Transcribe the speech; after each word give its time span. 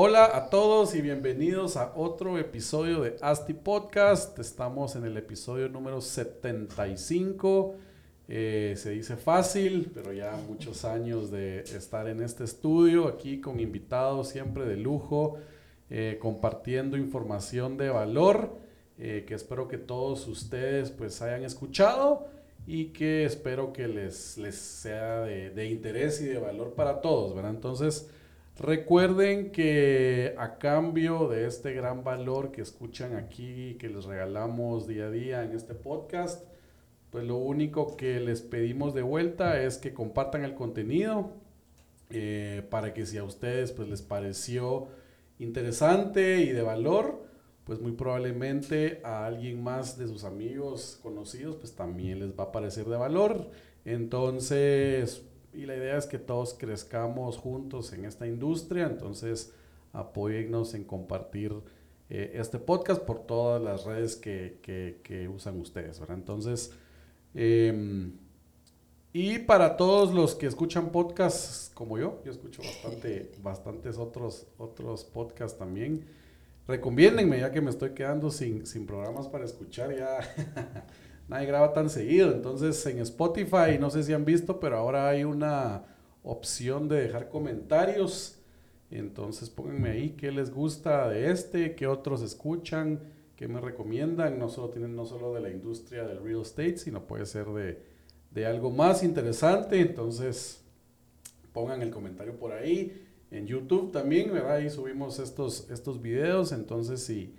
Hola 0.00 0.30
a 0.36 0.48
todos 0.48 0.94
y 0.94 1.02
bienvenidos 1.02 1.76
a 1.76 1.92
otro 1.96 2.38
episodio 2.38 3.00
de 3.00 3.16
Asti 3.20 3.52
Podcast. 3.52 4.38
Estamos 4.38 4.94
en 4.94 5.04
el 5.04 5.16
episodio 5.16 5.68
número 5.68 6.00
75. 6.00 7.74
Eh, 8.28 8.74
se 8.76 8.90
dice 8.90 9.16
fácil, 9.16 9.90
pero 9.92 10.12
ya 10.12 10.38
muchos 10.46 10.84
años 10.84 11.32
de 11.32 11.62
estar 11.62 12.08
en 12.08 12.22
este 12.22 12.44
estudio, 12.44 13.08
aquí 13.08 13.40
con 13.40 13.58
invitados 13.58 14.28
siempre 14.28 14.66
de 14.66 14.76
lujo, 14.76 15.38
eh, 15.90 16.16
compartiendo 16.20 16.96
información 16.96 17.76
de 17.76 17.88
valor, 17.88 18.56
eh, 18.98 19.24
que 19.26 19.34
espero 19.34 19.66
que 19.66 19.78
todos 19.78 20.28
ustedes 20.28 20.92
pues 20.92 21.20
hayan 21.22 21.42
escuchado 21.42 22.28
y 22.68 22.92
que 22.92 23.24
espero 23.24 23.72
que 23.72 23.88
les, 23.88 24.38
les 24.38 24.54
sea 24.54 25.22
de, 25.22 25.50
de 25.50 25.66
interés 25.66 26.20
y 26.20 26.26
de 26.26 26.38
valor 26.38 26.74
para 26.74 27.00
todos, 27.00 27.34
¿verdad? 27.34 27.50
Entonces, 27.50 28.08
Recuerden 28.58 29.52
que 29.52 30.34
a 30.36 30.58
cambio 30.58 31.28
de 31.28 31.46
este 31.46 31.72
gran 31.74 32.02
valor 32.02 32.50
que 32.50 32.60
escuchan 32.60 33.14
aquí, 33.14 33.76
que 33.78 33.88
les 33.88 34.04
regalamos 34.04 34.88
día 34.88 35.06
a 35.06 35.10
día 35.10 35.44
en 35.44 35.52
este 35.52 35.74
podcast, 35.74 36.44
pues 37.10 37.24
lo 37.24 37.36
único 37.36 37.96
que 37.96 38.18
les 38.18 38.42
pedimos 38.42 38.94
de 38.94 39.02
vuelta 39.02 39.62
es 39.62 39.78
que 39.78 39.94
compartan 39.94 40.42
el 40.42 40.56
contenido 40.56 41.30
eh, 42.10 42.66
para 42.68 42.94
que 42.94 43.06
si 43.06 43.16
a 43.16 43.22
ustedes 43.22 43.70
pues 43.70 43.88
les 43.88 44.02
pareció 44.02 44.88
interesante 45.38 46.40
y 46.40 46.48
de 46.48 46.62
valor, 46.62 47.22
pues 47.62 47.80
muy 47.80 47.92
probablemente 47.92 49.00
a 49.04 49.24
alguien 49.24 49.62
más 49.62 49.96
de 49.98 50.08
sus 50.08 50.24
amigos 50.24 50.98
conocidos 51.00 51.54
pues 51.54 51.76
también 51.76 52.18
les 52.18 52.36
va 52.36 52.44
a 52.44 52.52
parecer 52.52 52.86
de 52.86 52.96
valor. 52.96 53.50
Entonces, 53.84 55.22
y 55.52 55.66
la 55.66 55.76
idea 55.76 55.96
es 55.96 56.06
que 56.06 56.18
todos 56.18 56.54
crezcamos 56.54 57.36
juntos 57.38 57.92
en 57.92 58.04
esta 58.04 58.26
industria, 58.26 58.86
entonces 58.86 59.52
apóyennos 59.92 60.74
en 60.74 60.84
compartir 60.84 61.52
eh, 62.10 62.32
este 62.34 62.58
podcast 62.58 63.02
por 63.02 63.26
todas 63.26 63.60
las 63.60 63.84
redes 63.84 64.16
que, 64.16 64.60
que, 64.62 65.28
usan 65.28 65.60
ustedes, 65.60 66.00
¿verdad? 66.00 66.16
Entonces, 66.16 66.72
em, 67.34 68.12
y 69.12 69.38
para 69.40 69.76
todos 69.76 70.14
los 70.14 70.34
que 70.34 70.46
escuchan 70.46 70.90
podcasts 70.90 71.70
como 71.74 71.98
yo, 71.98 72.22
yo 72.24 72.32
escucho 72.32 72.62
bastante, 72.62 73.32
bastantes 73.42 73.98
otros, 73.98 74.46
otros 74.58 75.04
podcasts 75.04 75.58
también, 75.58 76.06
recomiéndenme 76.66 77.40
ya 77.40 77.50
que 77.50 77.60
me 77.60 77.70
estoy 77.70 77.90
quedando 77.90 78.30
sin, 78.30 78.66
sin 78.66 78.86
programas 78.86 79.28
para 79.28 79.44
escuchar, 79.44 79.94
ya 79.96 80.18
nadie 81.28 81.46
graba 81.46 81.72
tan 81.72 81.90
seguido. 81.90 82.32
Entonces 82.32 82.84
en 82.86 82.98
Spotify, 83.00 83.78
no 83.78 83.90
sé 83.90 84.02
si 84.02 84.12
han 84.12 84.24
visto, 84.24 84.58
pero 84.58 84.76
ahora 84.78 85.08
hay 85.08 85.24
una 85.24 85.84
opción 86.22 86.88
de 86.88 87.02
dejar 87.02 87.28
comentarios. 87.28 88.38
Entonces 88.90 89.50
pónganme 89.50 89.90
ahí 89.90 90.10
qué 90.10 90.32
les 90.32 90.50
gusta 90.50 91.08
de 91.08 91.30
este, 91.30 91.74
qué 91.74 91.86
otros 91.86 92.22
escuchan, 92.22 93.00
qué 93.36 93.46
me 93.46 93.60
recomiendan. 93.60 94.38
No 94.38 94.48
solo 94.48 94.70
tienen, 94.70 94.96
no 94.96 95.04
solo 95.04 95.34
de 95.34 95.40
la 95.40 95.50
industria 95.50 96.04
del 96.04 96.22
real 96.22 96.42
estate, 96.42 96.78
sino 96.78 97.06
puede 97.06 97.26
ser 97.26 97.46
de, 97.48 97.82
de 98.30 98.46
algo 98.46 98.70
más 98.70 99.02
interesante. 99.02 99.80
Entonces 99.80 100.64
pongan 101.52 101.82
el 101.82 101.90
comentario 101.90 102.36
por 102.36 102.52
ahí. 102.52 103.04
En 103.30 103.46
YouTube 103.46 103.92
también, 103.92 104.32
¿verdad? 104.32 104.56
Ahí 104.56 104.70
subimos 104.70 105.18
estos, 105.18 105.68
estos 105.70 106.00
videos. 106.00 106.52
Entonces 106.52 107.02
si 107.02 107.34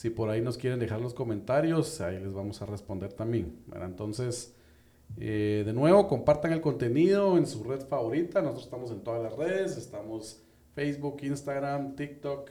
si 0.00 0.08
por 0.08 0.30
ahí 0.30 0.40
nos 0.40 0.56
quieren 0.56 0.80
dejar 0.80 0.98
los 0.98 1.12
comentarios, 1.12 2.00
ahí 2.00 2.18
les 2.18 2.32
vamos 2.32 2.62
a 2.62 2.64
responder 2.64 3.12
también. 3.12 3.62
Entonces, 3.82 4.54
eh, 5.18 5.62
de 5.66 5.74
nuevo, 5.74 6.08
compartan 6.08 6.54
el 6.54 6.62
contenido 6.62 7.36
en 7.36 7.46
su 7.46 7.62
red 7.64 7.82
favorita. 7.82 8.40
Nosotros 8.40 8.64
estamos 8.64 8.90
en 8.92 9.00
todas 9.00 9.22
las 9.22 9.36
redes. 9.36 9.76
Estamos 9.76 10.42
Facebook, 10.74 11.18
Instagram, 11.20 11.96
TikTok, 11.96 12.48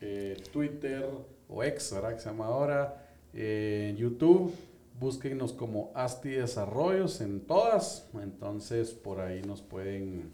eh, 0.00 0.42
Twitter 0.50 1.10
o 1.46 1.62
X, 1.62 1.92
¿verdad? 1.92 2.14
Que 2.14 2.20
se 2.20 2.30
llama 2.30 2.46
ahora. 2.46 3.06
Eh, 3.34 3.94
YouTube, 3.98 4.54
búsquenos 4.98 5.52
como 5.52 5.92
Asti 5.94 6.30
Desarrollos 6.30 7.20
en 7.20 7.40
todas. 7.42 8.08
Entonces, 8.14 8.92
por 8.92 9.20
ahí 9.20 9.42
nos 9.42 9.60
pueden 9.60 10.32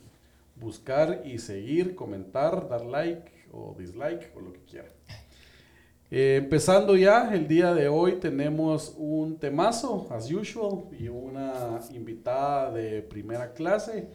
buscar 0.55 1.21
y 1.25 1.41
seguir, 1.41 1.97
comentar, 1.97 2.69
dar 2.69 2.87
like 2.87 3.29
o 3.51 3.75
dislike 3.77 4.31
o 4.37 4.41
lo 4.41 4.53
que 4.53 4.61
quieran. 4.61 4.93
Eh, 6.11 6.37
empezando 6.39 6.97
ya, 6.97 7.35
el 7.35 7.47
día 7.47 7.75
de 7.75 7.89
hoy 7.89 8.13
tenemos 8.13 8.95
un 8.97 9.39
temazo, 9.39 10.07
as 10.11 10.33
usual, 10.33 10.85
y 10.99 11.09
una 11.09 11.81
invitada 11.93 12.71
de 12.71 13.03
primera 13.03 13.53
clase. 13.53 14.09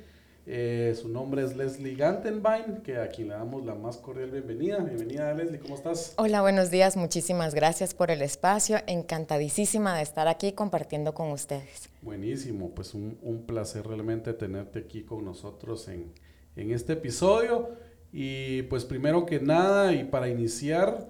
Eh, 0.48 0.96
su 1.00 1.08
nombre 1.08 1.44
es 1.44 1.56
Leslie 1.56 1.96
Gantenbein, 1.96 2.82
que 2.84 2.98
a 2.98 3.10
quien 3.10 3.28
le 3.28 3.36
damos 3.36 3.64
la 3.64 3.76
más 3.76 3.98
cordial 3.98 4.32
bienvenida. 4.32 4.80
Bienvenida, 4.80 5.36
Leslie, 5.36 5.60
¿cómo 5.60 5.76
estás? 5.76 6.16
Hola, 6.18 6.42
buenos 6.42 6.72
días, 6.72 6.98
muchísimas 6.98 7.54
gracias 7.54 7.94
por 7.94 8.10
el 8.10 8.24
espacio. 8.24 8.78
Encantadísima 8.88 9.96
de 9.96 10.02
estar 10.02 10.28
aquí 10.28 10.54
compartiendo 10.54 11.14
con 11.14 11.30
ustedes. 11.30 11.90
Buenísimo, 12.02 12.72
pues 12.72 12.96
un, 12.96 13.20
un 13.22 13.46
placer 13.46 13.86
realmente 13.86 14.34
tenerte 14.34 14.80
aquí 14.80 15.04
con 15.04 15.24
nosotros 15.24 15.88
en, 15.90 16.12
en 16.56 16.72
este 16.72 16.94
episodio. 16.94 17.70
Y 18.12 18.64
pues 18.64 18.84
primero 18.84 19.28
que 19.28 19.40
nada, 19.40 19.94
y 19.94 20.04
para 20.04 20.28
iniciar, 20.28 21.08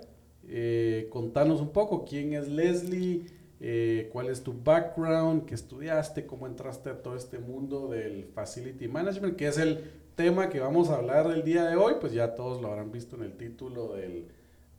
eh, 0.48 1.08
contanos 1.10 1.62
un 1.62 1.70
poco 1.70 2.06
quién 2.06 2.34
es 2.34 2.48
Leslie, 2.48 3.26
eh, 3.60 4.10
cuál 4.12 4.30
es 4.30 4.44
tu 4.44 4.54
background, 4.54 5.46
qué 5.46 5.56
estudiaste, 5.56 6.26
cómo 6.26 6.48
entraste 6.48 6.90
a 6.90 7.02
todo 7.02 7.16
este 7.16 7.40
mundo 7.40 7.88
del 7.88 8.26
facility 8.26 8.88
management, 8.88 9.38
que 9.38 9.48
es 9.48 9.58
el 9.58 9.92
tema 10.16 10.50
que 10.50 10.60
vamos 10.60 10.90
a 10.90 10.96
hablar 10.96 11.32
el 11.32 11.44
día 11.44 11.64
de 11.64 11.76
hoy, 11.76 11.96
pues 12.00 12.14
ya 12.14 12.36
todos 12.36 12.62
lo 12.62 12.68
habrán 12.68 12.92
visto 12.92 13.16
en 13.16 13.24
el 13.24 13.34
título 13.38 13.94
del, 13.94 14.28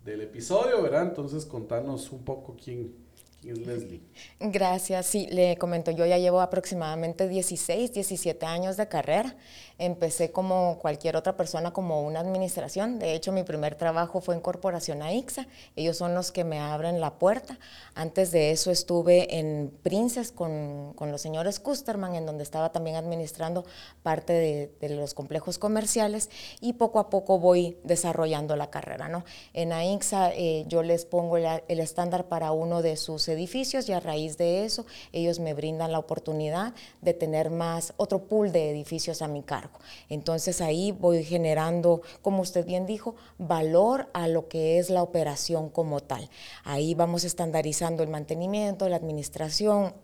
del 0.04 0.20
episodio, 0.20 0.82
¿verdad? 0.82 1.02
Entonces 1.02 1.47
contanos 1.47 2.12
un 2.12 2.25
poco 2.25 2.56
quién, 2.62 2.94
Leslie. 3.42 4.00
Gracias, 4.41 5.06
sí, 5.06 5.26
le 5.31 5.56
comento, 5.56 5.91
yo 5.91 6.06
ya 6.06 6.19
llevo 6.19 6.41
aproximadamente 6.41 7.28
16, 7.28 7.92
17 7.92 8.46
años 8.46 8.76
de 8.76 8.88
carrera. 8.88 9.36
Empecé 9.78 10.30
como 10.30 10.78
cualquier 10.78 11.16
otra 11.16 11.36
persona, 11.36 11.72
como 11.72 12.02
una 12.02 12.20
administración. 12.20 12.98
De 12.98 13.14
hecho, 13.14 13.32
mi 13.32 13.42
primer 13.42 13.74
trabajo 13.74 14.20
fue 14.20 14.34
en 14.34 14.40
Corporación 14.40 15.02
AIXA. 15.02 15.46
Ellos 15.76 15.96
son 15.96 16.14
los 16.14 16.30
que 16.30 16.44
me 16.44 16.60
abren 16.60 17.00
la 17.00 17.18
puerta. 17.18 17.58
Antes 17.94 18.30
de 18.30 18.50
eso 18.50 18.70
estuve 18.70 19.38
en 19.38 19.76
Princes 19.82 20.32
con, 20.32 20.92
con 20.94 21.10
los 21.10 21.20
señores 21.20 21.58
Kusterman, 21.58 22.14
en 22.14 22.26
donde 22.26 22.44
estaba 22.44 22.70
también 22.70 22.96
administrando 22.96 23.64
parte 24.02 24.32
de, 24.32 24.72
de, 24.80 24.94
los 24.94 25.14
complejos 25.14 25.58
comerciales 25.58 26.30
y 26.60 26.74
poco 26.74 26.98
a 26.98 27.10
poco 27.10 27.38
voy 27.38 27.76
desarrollando 27.82 28.56
la 28.56 28.70
carrera. 28.70 29.08
¿no? 29.08 29.24
En 29.52 29.72
AIXA 29.72 30.32
eh, 30.34 30.64
yo 30.68 30.82
les 30.82 31.04
pongo 31.04 31.36
el, 31.36 31.46
el 31.68 31.80
estándar 31.80 32.26
para 32.28 32.52
uno 32.52 32.82
de 32.82 32.96
sus 32.96 33.28
edificios 33.28 33.88
y 33.88 33.92
a 33.92 34.00
raíz 34.00 34.38
de 34.38 34.64
eso 34.64 34.86
ellos 35.12 35.40
me 35.40 35.54
brindan 35.54 35.92
la 35.92 35.98
oportunidad 35.98 36.74
de 37.00 37.14
tener 37.14 37.50
más 37.50 37.94
otro 37.96 38.24
pool 38.24 38.52
de 38.52 38.70
edificios 38.70 39.22
a 39.22 39.28
mi 39.28 39.42
cargo. 39.42 39.63
Entonces 40.08 40.60
ahí 40.60 40.92
voy 40.92 41.25
generando, 41.25 42.02
como 42.22 42.42
usted 42.42 42.64
bien 42.64 42.86
dijo, 42.86 43.14
valor 43.38 44.08
a 44.14 44.28
lo 44.28 44.48
que 44.48 44.78
es 44.78 44.91
la 44.91 45.02
operación 45.02 45.69
como 45.69 46.00
tal. 46.00 46.28
Ahí 46.64 46.94
vamos 46.94 47.25
estandarizando 47.25 48.02
el 48.02 48.08
mantenimiento, 48.08 48.88
la 48.88 48.97
administración, 48.97 49.94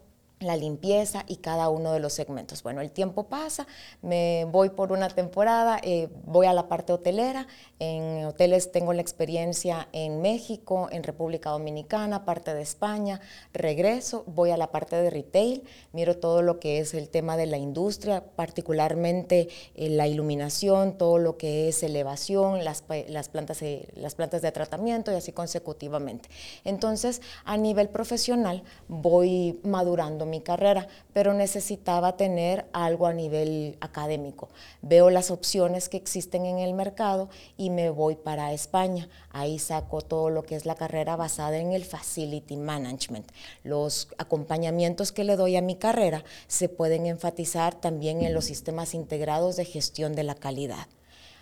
la 0.40 0.56
limpieza 0.56 1.24
y 1.28 1.36
cada 1.36 1.68
uno 1.68 1.92
de 1.92 2.00
los 2.00 2.14
segmentos. 2.14 2.62
Bueno, 2.62 2.80
el 2.80 2.90
tiempo 2.90 3.24
pasa, 3.24 3.66
me 4.00 4.46
voy 4.50 4.70
por 4.70 4.90
una 4.90 5.10
temporada, 5.10 5.78
eh, 5.82 6.08
voy 6.24 6.46
a 6.46 6.54
la 6.54 6.66
parte 6.66 6.94
hotelera, 6.94 7.46
en 7.78 8.24
hoteles 8.24 8.72
tengo 8.72 8.94
la 8.94 9.02
experiencia 9.02 9.88
en 9.92 10.22
México, 10.22 10.88
en 10.92 11.02
República 11.02 11.50
Dominicana, 11.50 12.24
parte 12.24 12.54
de 12.54 12.62
España, 12.62 13.20
regreso, 13.52 14.24
voy 14.26 14.50
a 14.50 14.56
la 14.56 14.70
parte 14.70 14.96
de 14.96 15.10
retail, 15.10 15.62
miro 15.92 16.16
todo 16.16 16.40
lo 16.40 16.58
que 16.58 16.78
es 16.78 16.94
el 16.94 17.10
tema 17.10 17.36
de 17.36 17.44
la 17.44 17.58
industria, 17.58 18.24
particularmente 18.34 19.50
eh, 19.74 19.90
la 19.90 20.08
iluminación, 20.08 20.96
todo 20.96 21.18
lo 21.18 21.36
que 21.36 21.68
es 21.68 21.82
elevación, 21.82 22.64
las, 22.64 22.84
las, 23.08 23.28
plantas, 23.28 23.60
eh, 23.60 23.88
las 23.94 24.14
plantas 24.14 24.40
de 24.40 24.52
tratamiento 24.52 25.12
y 25.12 25.16
así 25.16 25.32
consecutivamente. 25.32 26.30
Entonces, 26.64 27.20
a 27.44 27.58
nivel 27.58 27.90
profesional 27.90 28.62
voy 28.88 29.60
madurando 29.64 30.29
mi 30.30 30.40
carrera, 30.40 30.88
pero 31.12 31.34
necesitaba 31.34 32.16
tener 32.16 32.66
algo 32.72 33.06
a 33.06 33.12
nivel 33.12 33.76
académico. 33.80 34.48
Veo 34.80 35.10
las 35.10 35.30
opciones 35.30 35.88
que 35.88 35.96
existen 35.96 36.46
en 36.46 36.58
el 36.58 36.72
mercado 36.72 37.28
y 37.56 37.70
me 37.70 37.90
voy 37.90 38.16
para 38.16 38.52
España. 38.52 39.08
Ahí 39.30 39.58
saco 39.58 40.00
todo 40.00 40.30
lo 40.30 40.44
que 40.44 40.56
es 40.56 40.64
la 40.64 40.76
carrera 40.76 41.16
basada 41.16 41.58
en 41.58 41.72
el 41.72 41.84
Facility 41.84 42.56
Management. 42.56 43.30
Los 43.64 44.08
acompañamientos 44.18 45.12
que 45.12 45.24
le 45.24 45.36
doy 45.36 45.56
a 45.56 45.62
mi 45.62 45.76
carrera 45.76 46.24
se 46.46 46.68
pueden 46.68 47.06
enfatizar 47.06 47.74
también 47.74 48.22
en 48.22 48.32
los 48.32 48.46
sistemas 48.46 48.94
integrados 48.94 49.56
de 49.56 49.64
gestión 49.64 50.14
de 50.14 50.24
la 50.24 50.34
calidad. 50.34 50.86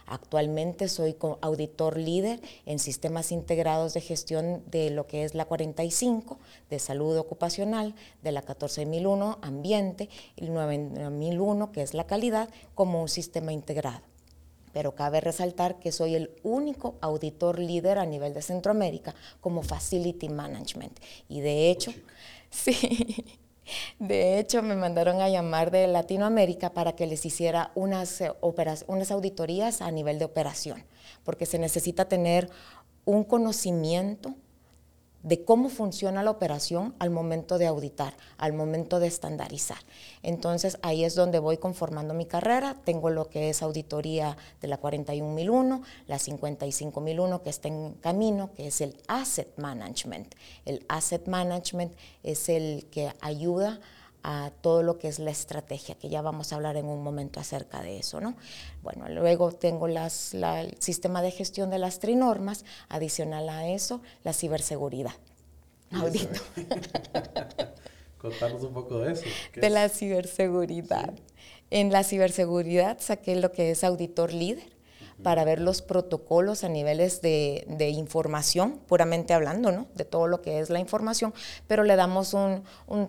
Actualmente 0.09 0.89
soy 0.89 1.17
auditor 1.43 1.99
líder 1.99 2.41
en 2.65 2.79
sistemas 2.79 3.31
integrados 3.31 3.93
de 3.95 4.01
gestión 4.01 4.63
de 4.71 4.91
lo 4.91 5.07
que 5.07 5.25
es 5.25 5.35
la 5.35 5.45
45 5.45 6.39
de 6.71 6.79
salud 6.79 7.19
ocupacional, 7.19 7.95
de 8.23 8.33
la 8.33 8.43
14001 8.43 9.39
ambiente, 9.43 10.09
el 10.37 10.55
9001 10.55 11.73
que 11.73 11.83
es 11.83 11.93
la 11.93 12.07
calidad 12.07 12.49
como 12.75 13.03
un 13.03 13.09
sistema 13.09 13.53
integrado. 13.53 14.03
pero 14.73 14.95
cabe 14.95 15.21
resaltar 15.21 15.81
que 15.81 15.93
soy 15.93 16.15
el 16.15 16.31
único 16.43 16.95
auditor 17.01 17.59
líder 17.59 17.99
a 17.99 18.07
nivel 18.07 18.33
de 18.35 18.43
Centroamérica 18.43 19.15
como 19.41 19.63
Facility 19.63 20.29
Management. 20.29 21.01
Y 21.29 21.41
de 21.41 21.71
hecho, 21.71 21.93
sí, 22.51 23.25
de 23.99 24.39
hecho 24.39 24.63
me 24.63 24.77
mandaron 24.77 25.21
a 25.21 25.29
llamar 25.29 25.71
de 25.71 25.87
Latinoamérica 25.87 26.73
para 26.73 26.95
que 26.95 27.07
les 27.07 27.25
hiciera 27.25 27.71
unas, 27.75 28.21
eh, 28.21 28.33
unas 28.87 29.11
auditorías 29.11 29.83
a 29.83 29.91
nivel 29.91 30.19
de 30.19 30.25
operación, 30.25 30.85
porque 31.25 31.47
se 31.47 31.59
necesita 31.59 32.07
tener 32.07 32.51
un 33.05 33.25
conocimiento 33.25 34.35
de 35.29 35.45
cómo 35.45 35.69
funciona 35.69 36.23
la 36.23 36.31
operación 36.31 36.95
al 36.99 37.11
momento 37.11 37.59
de 37.59 37.67
auditar, 37.67 38.17
al 38.39 38.55
momento 38.55 38.99
de 38.99 39.09
estandarizar. 39.09 39.77
Entonces 40.23 40.79
ahí 40.81 41.05
es 41.05 41.15
donde 41.15 41.39
voy 41.39 41.59
conformando 41.59 42.15
mi 42.15 42.25
carrera. 42.25 42.77
Tengo 42.85 43.11
lo 43.11 43.29
que 43.29 43.51
es 43.51 43.63
auditoría 43.63 44.39
de 44.63 44.69
la 44.69 44.79
41001, 44.79 45.83
la 46.07 46.19
55001 46.19 47.43
que 47.43 47.51
está 47.51 47.69
en 47.69 47.93
camino, 48.01 48.51
que 48.55 48.69
es 48.69 48.81
el 48.81 48.97
asset 49.07 49.53
management. 49.59 50.35
El 50.65 50.87
asset 50.89 51.29
management 51.29 51.93
es 52.23 52.49
el 52.49 52.87
que 52.91 53.13
ayuda 53.21 53.81
todo 54.61 54.83
lo 54.83 54.99
que 54.99 55.09
es 55.09 55.19
la 55.19 55.31
estrategia, 55.31 55.95
que 55.95 56.09
ya 56.09 56.23
vamos 56.23 56.53
a 56.53 56.57
hablar 56.57 56.77
en 56.77 56.87
un 56.87 57.03
momento 57.03 57.41
acerca 57.41 57.83
de 57.83 57.99
eso, 57.99 58.21
¿no? 58.21 58.37
Bueno, 58.83 59.09
luego 59.09 59.53
tengo 59.53 59.89
las, 59.89 60.35
el 60.35 60.77
sistema 60.81 61.23
de 61.23 61.31
gestión 61.31 61.71
de 61.71 61.79
las 61.79 61.99
trinormas, 61.99 62.65
adicional 62.89 63.49
a 63.49 63.69
eso, 63.69 64.03
la 64.25 64.33
ciberseguridad. 64.33 65.15
Audito. 65.93 66.41
Contanos 68.19 68.63
un 68.63 68.75
poco 68.75 68.99
de 68.99 69.13
eso. 69.13 69.25
De 69.55 69.71
la 69.71 69.89
ciberseguridad. 69.89 71.15
En 71.71 71.93
la 71.93 72.03
ciberseguridad 72.03 72.99
saqué 73.01 73.37
lo 73.37 73.53
que 73.53 73.71
es 73.71 73.85
auditor 73.85 74.33
líder 74.33 74.79
para 75.23 75.45
ver 75.45 75.61
los 75.61 75.83
protocolos 75.83 76.65
a 76.65 76.69
niveles 76.69 77.21
de, 77.23 77.65
información, 77.95 78.79
puramente 78.87 79.35
hablando, 79.35 79.73
¿no? 79.73 79.87
De 79.95 80.05
todo 80.05 80.29
lo 80.29 80.43
que 80.43 80.61
es 80.61 80.71
la 80.71 80.79
información, 80.79 81.35
pero 81.67 81.83
le 81.83 81.97
damos 81.97 82.35
un, 82.35 82.63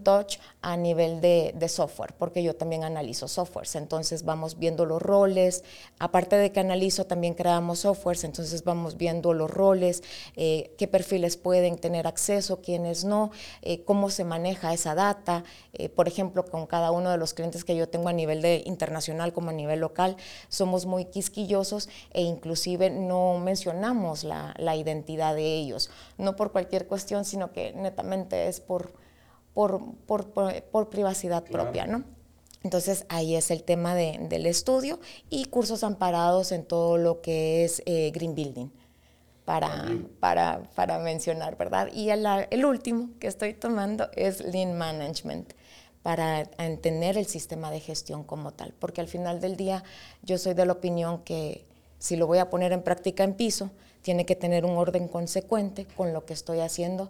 touch 0.04 0.38
a 0.62 0.76
nivel 0.76 1.22
de, 1.22 1.54
software, 1.70 2.14
porque 2.18 2.44
yo 2.44 2.56
también 2.56 2.84
analizo 2.84 3.28
softwares, 3.28 3.76
entonces 3.76 4.24
vamos 4.24 4.58
viendo 4.58 4.86
los 4.86 5.02
roles, 5.02 5.64
aparte 6.00 6.36
de 6.36 6.52
que 6.52 6.60
analizo, 6.60 7.06
también 7.06 7.34
creamos 7.34 7.80
softwares, 7.80 8.24
entonces 8.24 8.64
vamos 8.64 8.98
viendo 8.98 9.34
los 9.34 9.50
roles, 9.50 10.04
eh, 10.36 10.72
qué 10.78 10.88
perfiles 10.88 11.38
pueden 11.38 11.78
tener 11.78 12.08
acceso, 12.08 12.62
quiénes 12.62 13.06
no, 13.06 13.32
eh, 13.62 13.84
cómo 13.84 14.10
se 14.10 14.24
maneja 14.26 14.74
esa 14.74 14.96
data, 14.96 15.44
eh, 15.74 15.88
por 15.88 16.08
ejemplo, 16.08 16.44
con 16.46 16.66
cada 16.66 16.92
uno 16.92 17.10
de 17.12 17.18
los 17.18 17.34
clientes 17.34 17.64
que 17.64 17.76
yo 17.76 17.88
tengo 17.88 18.10
a 18.10 18.14
nivel 18.14 18.42
de 18.42 18.64
internacional 18.66 19.32
como 19.32 19.52
a 19.52 19.54
nivel 19.54 19.80
local, 19.80 20.18
somos 20.50 20.86
muy 20.86 21.06
quisquillosos 21.06 21.88
e 22.12 22.22
inclusive 22.22 22.90
no 22.90 23.38
mencionamos 23.40 24.24
la, 24.24 24.56
identidad 24.76 25.36
de 25.36 25.56
ellos, 25.56 25.90
no 26.18 26.36
por 26.36 26.52
cualquier 26.52 26.88
cuestión, 26.88 27.26
sino 27.26 27.52
que 27.52 27.74
netamente 27.74 28.48
es 28.48 28.60
por, 28.60 28.94
por, 30.06 30.90
privacidad 30.90 31.44
propia, 31.44 31.86
¿no? 31.86 32.04
Entonces 32.64 33.06
ahí 33.10 33.36
es 33.36 33.52
el 33.52 33.64
tema 33.64 33.96
del 33.96 34.46
estudio 34.46 35.00
y 35.30 35.46
cursos 35.46 35.84
amparados 35.84 36.52
en 36.52 36.66
todo 36.66 36.98
lo 36.98 37.22
que 37.22 37.64
es 37.64 37.82
eh, 37.86 38.12
Green 38.14 38.36
Building. 38.36 38.70
Para, 39.46 39.88
para, 40.20 40.62
para, 40.76 41.00
mencionar, 41.00 41.58
¿verdad? 41.58 41.90
Y 41.92 42.12
el, 42.12 42.24
el, 42.52 42.66
último 42.66 43.10
que 43.20 43.26
estoy 43.26 43.56
tomando 43.56 44.08
es 44.14 44.42
Lean 44.42 44.78
Management 44.78 45.54
para 46.04 46.42
entender 46.60 47.18
el 47.18 47.26
sistema 47.26 47.72
de 47.72 47.80
gestión 47.80 48.24
como 48.24 48.52
tal, 48.52 48.76
porque 48.78 49.02
al 49.02 49.08
final 49.08 49.42
del 49.42 49.56
día 49.56 49.84
yo 50.22 50.38
soy 50.38 50.54
de 50.54 50.68
la 50.68 50.74
opinión 50.74 51.24
que 51.24 51.66
si 51.98 52.16
lo 52.16 52.28
voy 52.28 52.38
a 52.38 52.52
poner 52.52 52.74
en 52.74 52.84
práctica 52.84 53.24
en 53.24 53.34
piso, 53.34 53.72
tiene 54.04 54.24
que 54.24 54.36
tener 54.36 54.66
un 54.66 54.78
orden 54.78 55.08
consecuente 55.08 55.88
con 55.98 56.14
lo 56.14 56.26
que 56.26 56.34
estoy 56.34 56.60
haciendo 56.60 57.10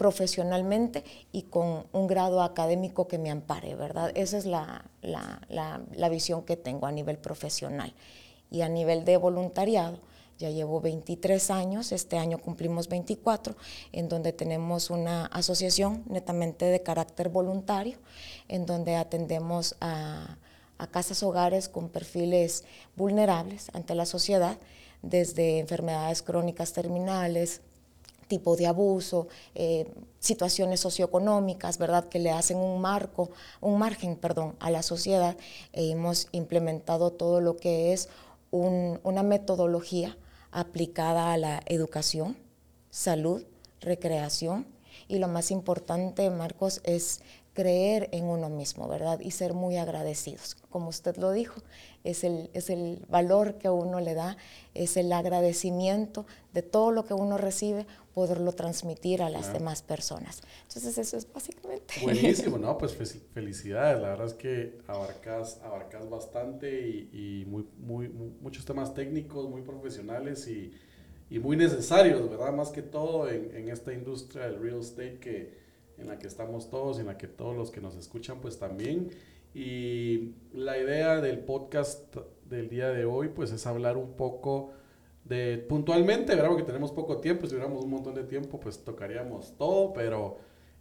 profesionalmente 0.00 1.04
y 1.30 1.42
con 1.42 1.84
un 1.92 2.06
grado 2.06 2.40
académico 2.40 3.06
que 3.06 3.18
me 3.18 3.30
ampare, 3.30 3.74
¿verdad? 3.74 4.10
Esa 4.14 4.38
es 4.38 4.46
la, 4.46 4.86
la, 5.02 6.08
visión 6.08 6.42
que 6.46 6.56
tengo 6.56 6.86
a 6.86 6.90
nivel 6.90 7.18
profesional. 7.18 7.92
Y 8.50 8.62
a 8.62 8.70
nivel 8.70 9.04
de 9.04 9.18
voluntariado, 9.18 9.98
ya 10.38 10.48
llevo 10.48 10.80
23 10.80 11.50
años, 11.50 11.92
este 11.92 12.16
año 12.16 12.38
cumplimos 12.38 12.88
24, 12.88 13.54
en 13.92 14.08
donde 14.08 14.32
tenemos 14.32 14.88
una 14.88 15.26
asociación 15.26 16.02
netamente 16.08 16.64
de 16.64 16.82
carácter 16.82 17.28
voluntario, 17.28 17.98
en 18.48 18.64
donde 18.64 18.96
atendemos 18.96 19.76
a 19.82 20.38
a 20.78 20.86
casas 20.86 21.22
hogares 21.22 21.68
con 21.68 21.90
perfiles 21.90 22.64
vulnerables 22.96 23.70
ante 23.74 23.94
la 23.94 24.06
sociedad, 24.06 24.56
desde 25.02 25.58
enfermedades 25.58 26.22
crónicas 26.22 26.72
terminales, 26.72 27.60
tipo 28.30 28.56
de 28.56 28.68
abuso, 28.68 29.26
eh, 29.54 29.92
situaciones 30.20 30.80
socioeconómicas, 30.80 31.76
¿verdad? 31.76 32.08
Que 32.08 32.20
le 32.20 32.30
hacen 32.30 32.58
un 32.58 32.80
marco, 32.80 33.30
un 33.60 33.78
margen, 33.78 34.16
perdón, 34.16 34.54
a 34.60 34.70
la 34.70 34.82
sociedad. 34.82 35.36
E 35.72 35.90
hemos 35.90 36.28
implementado 36.32 37.10
todo 37.10 37.40
lo 37.42 37.56
que 37.56 37.92
es 37.92 38.08
una 38.52 39.22
metodología 39.22 40.16
aplicada 40.52 41.32
a 41.32 41.36
la 41.36 41.60
educación, 41.66 42.36
salud, 42.90 43.44
recreación 43.80 44.66
y 45.08 45.18
lo 45.18 45.28
más 45.28 45.50
importante, 45.50 46.30
Marcos, 46.30 46.80
es 46.84 47.20
creer 47.52 48.08
en 48.12 48.24
uno 48.24 48.48
mismo, 48.48 48.88
¿verdad? 48.88 49.20
Y 49.20 49.32
ser 49.32 49.54
muy 49.54 49.76
agradecidos. 49.76 50.56
Como 50.70 50.88
usted 50.88 51.16
lo 51.16 51.32
dijo, 51.32 51.60
es 52.04 52.24
el, 52.24 52.50
es 52.54 52.70
el 52.70 53.04
valor 53.08 53.58
que 53.58 53.68
uno 53.68 54.00
le 54.00 54.14
da, 54.14 54.36
es 54.74 54.96
el 54.96 55.12
agradecimiento 55.12 56.26
de 56.52 56.62
todo 56.62 56.92
lo 56.92 57.04
que 57.04 57.14
uno 57.14 57.38
recibe, 57.38 57.86
poderlo 58.14 58.52
transmitir 58.52 59.22
a 59.22 59.30
las 59.30 59.52
demás 59.52 59.82
personas. 59.82 60.42
Entonces 60.68 60.98
eso 60.98 61.16
es 61.16 61.32
básicamente. 61.32 61.94
Buenísimo, 62.02 62.58
¿no? 62.58 62.76
Pues 62.78 62.94
felicidades, 63.32 64.00
la 64.00 64.08
verdad 64.10 64.26
es 64.26 64.34
que 64.34 64.78
abarcas, 64.86 65.60
abarcas 65.62 66.08
bastante 66.08 66.88
y, 66.88 67.44
muy, 67.46 67.66
muy, 67.78 68.08
muchos 68.08 68.64
temas 68.64 68.94
técnicos, 68.94 69.48
muy 69.48 69.62
profesionales 69.62 70.46
y, 70.48 70.72
muy 71.38 71.56
necesarios, 71.56 72.28
¿verdad? 72.28 72.52
Más 72.52 72.70
que 72.70 72.82
todo 72.82 73.28
en, 73.28 73.54
en 73.54 73.68
esta 73.68 73.92
industria 73.92 74.46
del 74.46 74.60
real 74.60 74.80
estate 74.80 75.20
que 75.20 75.60
en 76.00 76.08
la 76.08 76.18
que 76.18 76.26
estamos 76.26 76.70
todos 76.70 76.96
y 76.96 77.00
en 77.00 77.06
la 77.06 77.16
que 77.16 77.28
todos 77.28 77.56
los 77.56 77.70
que 77.70 77.80
nos 77.80 77.94
escuchan 77.94 78.40
pues 78.40 78.58
también. 78.58 79.10
Y 79.54 80.34
la 80.52 80.78
idea 80.78 81.20
del 81.20 81.40
podcast 81.40 82.16
del 82.48 82.68
día 82.68 82.88
de 82.90 83.04
hoy 83.04 83.28
pues 83.28 83.52
es 83.52 83.66
hablar 83.66 83.96
un 83.96 84.12
poco 84.14 84.72
de 85.30 85.58
puntualmente, 85.58 86.34
¿verdad? 86.34 86.48
Porque 86.48 86.64
tenemos 86.64 86.90
poco 86.90 87.18
tiempo, 87.18 87.46
si 87.46 87.50
tuviéramos 87.50 87.84
un 87.84 87.90
montón 87.90 88.16
de 88.16 88.24
tiempo 88.24 88.58
pues 88.58 88.82
tocaríamos 88.82 89.56
todo, 89.56 89.92
pero 89.92 90.38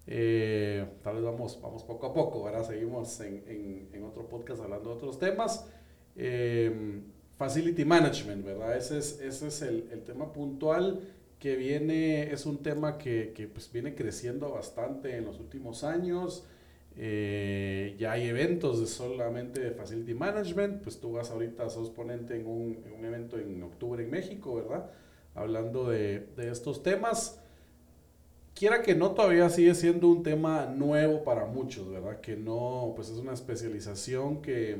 eh, 0.08 0.84
tal 1.04 1.16
vez 1.16 1.24
vamos, 1.24 1.60
vamos 1.62 1.84
poco 1.84 2.08
a 2.08 2.14
poco, 2.14 2.44
¿verdad? 2.44 2.66
Seguimos 2.66 3.20
en, 3.22 3.88
en, 3.94 4.04
otro 4.04 4.28
podcast 4.28 4.62
hablando 4.64 4.90
de 4.90 4.96
otros 4.96 5.20
temas. 5.20 5.68
Eh, 6.16 7.00
facility 7.38 7.86
Management, 7.86 8.44
¿verdad? 8.44 8.76
Ese 8.76 8.98
es, 8.98 9.22
ese 9.22 9.48
es 9.48 9.62
el, 9.62 9.88
el 9.92 10.04
tema 10.04 10.34
puntual 10.34 11.08
que 11.38 11.56
viene, 11.56 12.34
es 12.34 12.48
un 12.48 12.58
tema 12.58 12.98
que, 12.98 13.34
que 13.36 13.48
pues 13.48 13.72
viene 13.72 13.94
creciendo 13.94 14.50
bastante 14.50 15.16
en 15.16 15.26
los 15.26 15.40
últimos 15.40 15.84
años. 15.84 16.44
Eh, 16.98 17.96
ya 17.98 18.14
hay 18.14 18.28
eventos 18.28 18.80
de 18.80 18.88
solamente 18.88 19.62
de 19.62 19.72
Facility 19.72 20.14
Management, 20.14 20.82
pues 20.84 21.00
tú 21.00 21.14
vas 21.14 21.30
ahorita, 21.32 21.70
sos 21.70 21.90
ponente 21.90 22.36
en 22.36 22.46
un, 22.46 22.84
en 22.86 22.94
un 22.94 23.06
evento 23.06 23.38
en 23.38 23.62
octubre 23.64 24.04
en 24.04 24.10
México, 24.10 24.56
¿verdad? 24.56 24.90
Hablando 25.36 25.90
de, 25.90 26.28
de, 26.36 26.52
estos 26.52 26.84
temas. 26.84 27.40
Quiera 28.54 28.82
que 28.82 28.96
no, 28.96 29.12
todavía 29.12 29.50
sigue 29.50 29.74
siendo 29.76 30.10
un 30.10 30.24
tema 30.24 30.66
nuevo 30.66 31.24
para 31.24 31.46
muchos, 31.46 31.90
¿verdad? 31.90 32.20
Que 32.20 32.36
no, 32.36 32.92
pues 32.96 33.10
es 33.10 33.18
una 33.18 33.34
especialización 33.34 34.42
que 34.42 34.76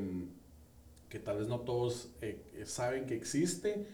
que 1.10 1.18
tal 1.18 1.38
vez 1.38 1.48
no 1.48 1.60
todos 1.60 2.08
eh, 2.22 2.40
eh, 2.54 2.64
saben 2.64 3.04
que 3.04 3.16
existe, 3.16 3.84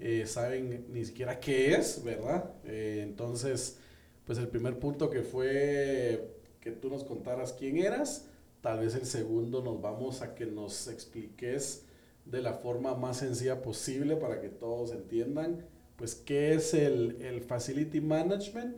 eh, 0.00 0.24
saben 0.26 0.86
ni 0.90 1.04
siquiera 1.04 1.38
qué 1.38 1.74
es, 1.74 2.02
¿verdad? 2.02 2.50
entonces, 2.64 3.78
pues 4.24 4.38
el 4.38 4.48
primer 4.48 4.78
punto 4.78 5.10
que 5.10 5.20
fue 5.22 6.34
que 6.62 6.70
tú 6.70 6.88
nos 6.88 7.04
contaras 7.04 7.52
quién 7.52 7.76
eras, 7.76 8.26
tal 8.62 8.78
vez 8.78 8.94
el 8.94 9.04
segundo 9.04 9.62
nos 9.62 9.82
vamos 9.82 10.22
a 10.22 10.34
que 10.34 10.46
nos 10.46 10.88
expliques 10.88 11.84
de 12.24 12.40
la 12.40 12.54
forma 12.54 12.94
más 12.94 13.18
sencilla 13.18 13.60
posible 13.62 14.16
para 14.16 14.40
que 14.40 14.48
todos 14.48 14.92
entiendan, 14.92 15.66
pues 15.96 16.14
qué 16.14 16.54
es 16.54 16.72
el, 16.72 17.20
el 17.20 17.42
Facility 17.42 18.00
Management 18.00 18.76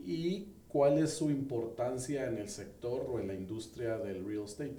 y 0.00 0.48
cuál 0.68 0.98
es 0.98 1.12
su 1.12 1.30
importancia 1.30 2.26
en 2.26 2.38
el 2.38 2.48
sector 2.48 3.06
o 3.08 3.20
en 3.20 3.28
la 3.28 3.34
industria 3.34 3.98
del 3.98 4.24
real 4.24 4.44
estate. 4.44 4.76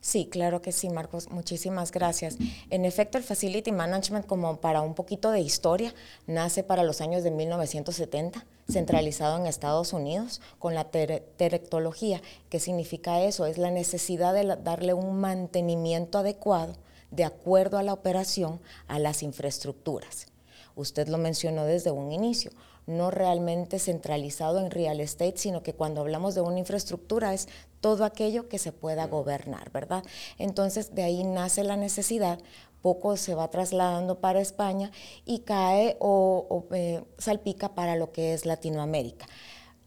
Sí, 0.00 0.26
claro 0.30 0.62
que 0.62 0.72
sí, 0.72 0.88
Marcos. 0.88 1.30
Muchísimas 1.30 1.92
gracias. 1.92 2.38
En 2.70 2.86
efecto, 2.86 3.18
el 3.18 3.24
Facility 3.24 3.70
Management, 3.70 4.26
como 4.26 4.60
para 4.60 4.80
un 4.80 4.94
poquito 4.94 5.30
de 5.30 5.40
historia, 5.40 5.94
nace 6.26 6.62
para 6.62 6.84
los 6.84 7.02
años 7.02 7.22
de 7.22 7.30
1970, 7.30 8.46
centralizado 8.70 9.38
en 9.38 9.46
Estados 9.46 9.92
Unidos, 9.92 10.40
con 10.58 10.74
la 10.74 10.90
terectología. 10.90 12.22
¿Qué 12.48 12.60
significa 12.60 13.22
eso? 13.22 13.46
Es 13.46 13.58
la 13.58 13.70
necesidad 13.70 14.34
de 14.34 14.56
darle 14.62 14.94
un 14.94 15.20
mantenimiento 15.20 16.18
adecuado 16.18 16.76
de 17.10 17.24
acuerdo 17.24 17.78
a 17.78 17.82
la 17.82 17.92
operación 17.92 18.60
a 18.86 18.98
las 18.98 19.22
infraestructuras. 19.22 20.28
Usted 20.76 21.08
lo 21.08 21.18
mencionó 21.18 21.64
desde 21.64 21.90
un 21.90 22.12
inicio, 22.12 22.52
no 22.90 23.10
realmente 23.10 23.78
centralizado 23.78 24.58
en 24.60 24.70
real 24.70 25.00
estate, 25.00 25.36
sino 25.36 25.62
que 25.62 25.74
cuando 25.74 26.00
hablamos 26.00 26.34
de 26.34 26.40
una 26.42 26.58
infraestructura 26.58 27.32
es 27.32 27.48
todo 27.80 28.04
aquello 28.04 28.48
que 28.48 28.58
se 28.58 28.72
pueda 28.72 29.06
gobernar, 29.06 29.70
¿verdad? 29.70 30.04
Entonces 30.38 30.94
de 30.94 31.02
ahí 31.02 31.24
nace 31.24 31.64
la 31.64 31.76
necesidad 31.76 32.38
poco 32.82 33.16
se 33.16 33.34
va 33.34 33.48
trasladando 33.48 34.20
para 34.20 34.40
España 34.40 34.90
y 35.24 35.40
cae 35.40 35.96
o, 36.00 36.64
eh, 36.72 37.02
salpica 37.18 37.74
para 37.74 37.96
lo 37.96 38.12
que 38.12 38.34
es 38.34 38.46
Latinoamérica. 38.46 39.26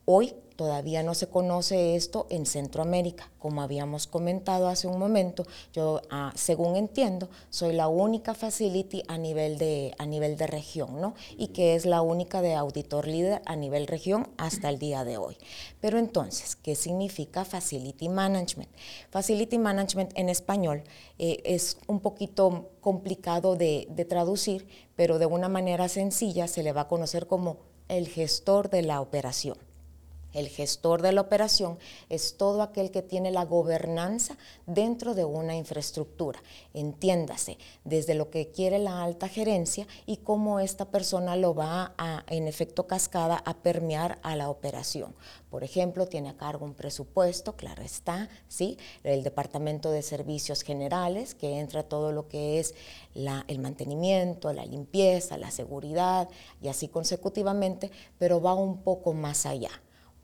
Hoy 0.06 0.36
todavía 0.64 1.04
no 1.04 1.14
se 1.14 1.28
conoce 1.28 1.98
esto 1.98 2.26
en 2.30 2.46
Centroamérica. 2.46 3.30
Como 3.38 3.62
habíamos 3.62 4.08
comentado 4.08 4.70
hace 4.70 4.88
un 4.88 4.98
momento, 4.98 5.46
yo, 5.74 6.00
ah, 6.10 6.32
según 6.36 6.78
entiendo, 6.78 7.28
soy 7.50 7.74
la 7.74 7.90
única 7.90 8.34
facility 8.34 9.04
a 9.10 9.18
nivel 9.18 9.58
de, 9.58 9.94
a 9.98 10.06
nivel 10.06 10.38
de 10.38 10.48
región, 10.48 11.02
¿no? 11.02 11.16
Y 11.38 11.48
que 11.48 11.76
es 11.76 11.86
la 11.86 12.02
única 12.02 12.42
de 12.42 12.54
auditor 12.54 13.10
líder 13.10 13.42
a 13.46 13.58
nivel 13.58 13.88
región 13.88 14.30
hasta 14.38 14.70
el 14.70 14.80
día 14.80 15.04
de 15.04 15.18
hoy. 15.18 15.36
Pero 15.82 16.00
entonces, 16.00 16.56
¿qué 16.56 16.76
significa 16.76 17.44
facility 17.44 18.08
management? 18.08 18.70
Facility 19.10 19.58
management 19.58 20.12
en 20.16 20.30
español 20.30 20.86
eh, 21.20 21.42
es 21.44 21.76
un 21.88 22.00
poquito 22.00 22.70
complicado 22.80 23.58
de, 23.58 23.86
de 23.90 24.06
traducir, 24.06 24.66
pero 24.96 25.20
de 25.20 25.26
una 25.26 25.50
manera 25.50 25.90
sencilla 25.90 26.48
se 26.48 26.64
le 26.64 26.72
va 26.72 26.82
a 26.82 26.88
conocer 26.88 27.28
como 27.28 27.58
el 27.90 28.08
gestor 28.08 28.70
de 28.70 28.84
la 28.84 29.02
operación. 29.02 29.58
El 30.34 30.50
gestor 30.50 31.02
de 31.02 31.12
la 31.12 31.22
operación 31.22 31.78
es 32.10 32.38
todo 32.38 32.62
aquel 32.62 32.92
que 32.92 33.02
tiene 33.02 33.32
la 33.32 33.46
gobernanza 33.46 34.38
dentro 34.66 35.14
de 35.14 35.26
una 35.26 35.56
infraestructura. 35.56 36.42
Entiéndase, 36.74 37.58
desde 37.84 38.16
lo 38.16 38.30
que 38.30 38.50
quiere 38.50 38.80
la 38.80 39.04
alta 39.04 39.30
gerencia 39.30 39.88
y 40.06 40.18
cómo 40.18 40.60
esta 40.60 40.86
persona 40.86 41.36
lo 41.36 41.54
va 41.54 41.94
a, 41.98 42.24
en 42.28 42.48
efecto 42.48 42.88
cascada, 42.88 43.38
a 43.46 43.54
permear 43.56 44.20
a 44.24 44.36
la 44.36 44.50
operación. 44.50 45.16
Por 45.50 45.64
ejemplo, 45.64 46.08
tiene 46.08 46.30
a 46.30 46.38
cargo 46.38 46.66
un 46.66 46.74
presupuesto, 46.74 47.56
claro 47.56 47.84
está, 47.84 48.28
¿sí? 48.48 48.78
El 49.04 49.22
Departamento 49.24 49.92
de 49.92 50.02
Servicios 50.02 50.64
Generales, 50.64 51.36
que 51.36 51.60
entra 51.60 51.84
todo 51.84 52.12
lo 52.12 52.28
que 52.28 52.60
es 52.60 52.74
el 53.14 53.60
mantenimiento, 53.60 54.52
la 54.52 54.66
limpieza, 54.66 55.38
la 55.38 55.52
seguridad 55.52 56.28
y 56.60 56.70
así 56.70 56.88
consecutivamente, 56.88 57.92
pero 58.18 58.42
va 58.42 58.56
un 58.56 58.82
poco 58.82 59.14
más 59.14 59.46
allá. 59.46 59.70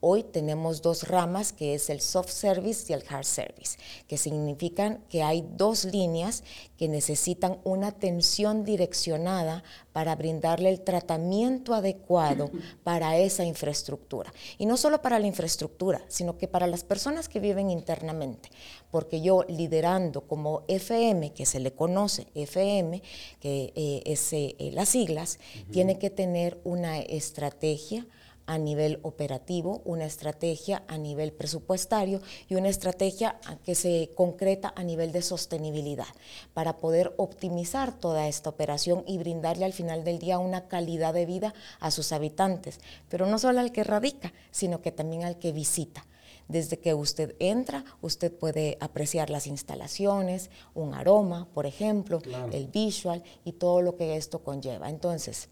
Hoy 0.01 0.23
tenemos 0.23 0.81
dos 0.81 1.07
ramas, 1.09 1.51
que 1.51 1.73
es 1.73 1.89
el 1.89 1.99
soft 1.99 2.29
service 2.29 2.85
y 2.87 2.93
el 2.93 3.03
hard 3.09 3.25
service, 3.25 3.77
que 4.07 4.17
significan 4.17 5.03
que 5.09 5.23
hay 5.23 5.45
dos 5.57 5.83
líneas 5.83 6.43
que 6.77 6.87
necesitan 6.87 7.59
una 7.65 7.87
atención 7.87 8.63
direccionada 8.63 9.63
para 9.91 10.15
brindarle 10.15 10.69
el 10.69 10.79
tratamiento 10.79 11.73
adecuado 11.73 12.49
para 12.83 13.17
esa 13.17 13.43
infraestructura. 13.43 14.33
Y 14.57 14.65
no 14.65 14.77
solo 14.77 15.01
para 15.01 15.19
la 15.19 15.27
infraestructura, 15.27 16.01
sino 16.07 16.37
que 16.37 16.47
para 16.47 16.67
las 16.67 16.85
personas 16.85 17.27
que 17.27 17.41
viven 17.41 17.69
internamente. 17.69 18.49
Porque 18.91 19.19
yo 19.19 19.43
liderando 19.49 20.21
como 20.21 20.63
FM, 20.69 21.33
que 21.33 21.45
se 21.45 21.59
le 21.59 21.73
conoce 21.73 22.27
FM, 22.35 23.01
que 23.41 23.73
eh, 23.75 24.03
es 24.05 24.31
eh, 24.31 24.55
las 24.73 24.87
siglas, 24.89 25.39
tiene 25.71 25.99
que 25.99 26.09
tener 26.09 26.61
una 26.63 26.99
estrategia, 26.99 28.07
a 28.49 28.57
nivel 28.57 28.99
operativo, 29.03 29.83
una 29.85 30.05
estrategia 30.05 30.81
a 30.87 30.97
nivel 30.97 31.31
presupuestario 31.31 32.19
y 32.47 32.55
una 32.55 32.69
estrategia 32.69 33.39
que 33.63 33.75
se 33.75 34.09
concreta 34.15 34.73
a 34.75 34.83
nivel 34.83 35.11
de 35.11 35.21
sostenibilidad 35.21 36.07
para 36.55 36.77
poder 36.77 37.13
optimizar 37.17 37.93
toda 37.93 38.27
esta 38.27 38.49
operación 38.49 39.03
y 39.05 39.19
brindarle 39.19 39.65
al 39.65 39.73
final 39.73 40.03
del 40.03 40.17
día 40.17 40.39
una 40.39 40.67
calidad 40.67 41.13
de 41.13 41.27
vida 41.27 41.53
a 41.79 41.91
sus 41.91 42.11
habitantes, 42.11 42.79
pero 43.07 43.27
no 43.27 43.37
solo 43.37 43.59
al 43.59 43.71
que 43.71 43.83
radica, 43.83 44.33
sino 44.49 44.81
que 44.81 44.91
también 44.91 45.25
al 45.25 45.37
que 45.37 45.51
visita. 45.51 46.07
Desde 46.47 46.79
que 46.79 46.95
usted 46.95 47.35
entra, 47.37 47.85
usted 48.01 48.33
puede 48.33 48.79
apreciar 48.79 49.29
las 49.29 49.45
instalaciones, 49.45 50.49
un 50.73 50.95
aroma, 50.95 51.47
por 51.53 51.67
ejemplo, 51.67 52.19
el 52.51 52.65
visual 52.65 53.21
y 53.45 53.51
todo 53.51 53.83
lo 53.83 53.95
que 53.95 54.15
esto 54.15 54.39
conlleva. 54.39 54.89
Entonces, 54.89 55.49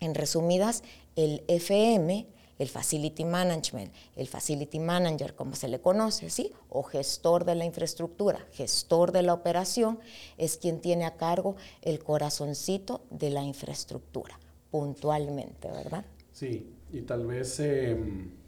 en 0.00 0.14
resumidas, 0.14 0.82
el 1.14 1.44
FM 1.48 2.37
el 2.58 2.68
facility 2.68 3.24
management, 3.24 3.92
el 4.16 4.26
facility 4.26 4.78
manager, 4.78 5.34
como 5.34 5.54
se 5.54 5.68
le 5.68 5.80
conoce, 5.80 6.28
¿sí? 6.30 6.52
O 6.68 6.82
gestor 6.82 7.44
de 7.44 7.54
la 7.54 7.64
infraestructura, 7.64 8.46
gestor 8.52 9.12
de 9.12 9.22
la 9.22 9.34
operación, 9.34 9.98
es 10.36 10.56
quien 10.56 10.80
tiene 10.80 11.04
a 11.04 11.16
cargo 11.16 11.56
el 11.82 12.00
corazoncito 12.00 13.02
de 13.10 13.30
la 13.30 13.42
infraestructura, 13.42 14.38
puntualmente, 14.70 15.70
¿verdad? 15.70 16.04
Sí, 16.32 16.72
y 16.92 17.02
tal 17.02 17.26
vez... 17.26 17.60
Em, 17.60 18.38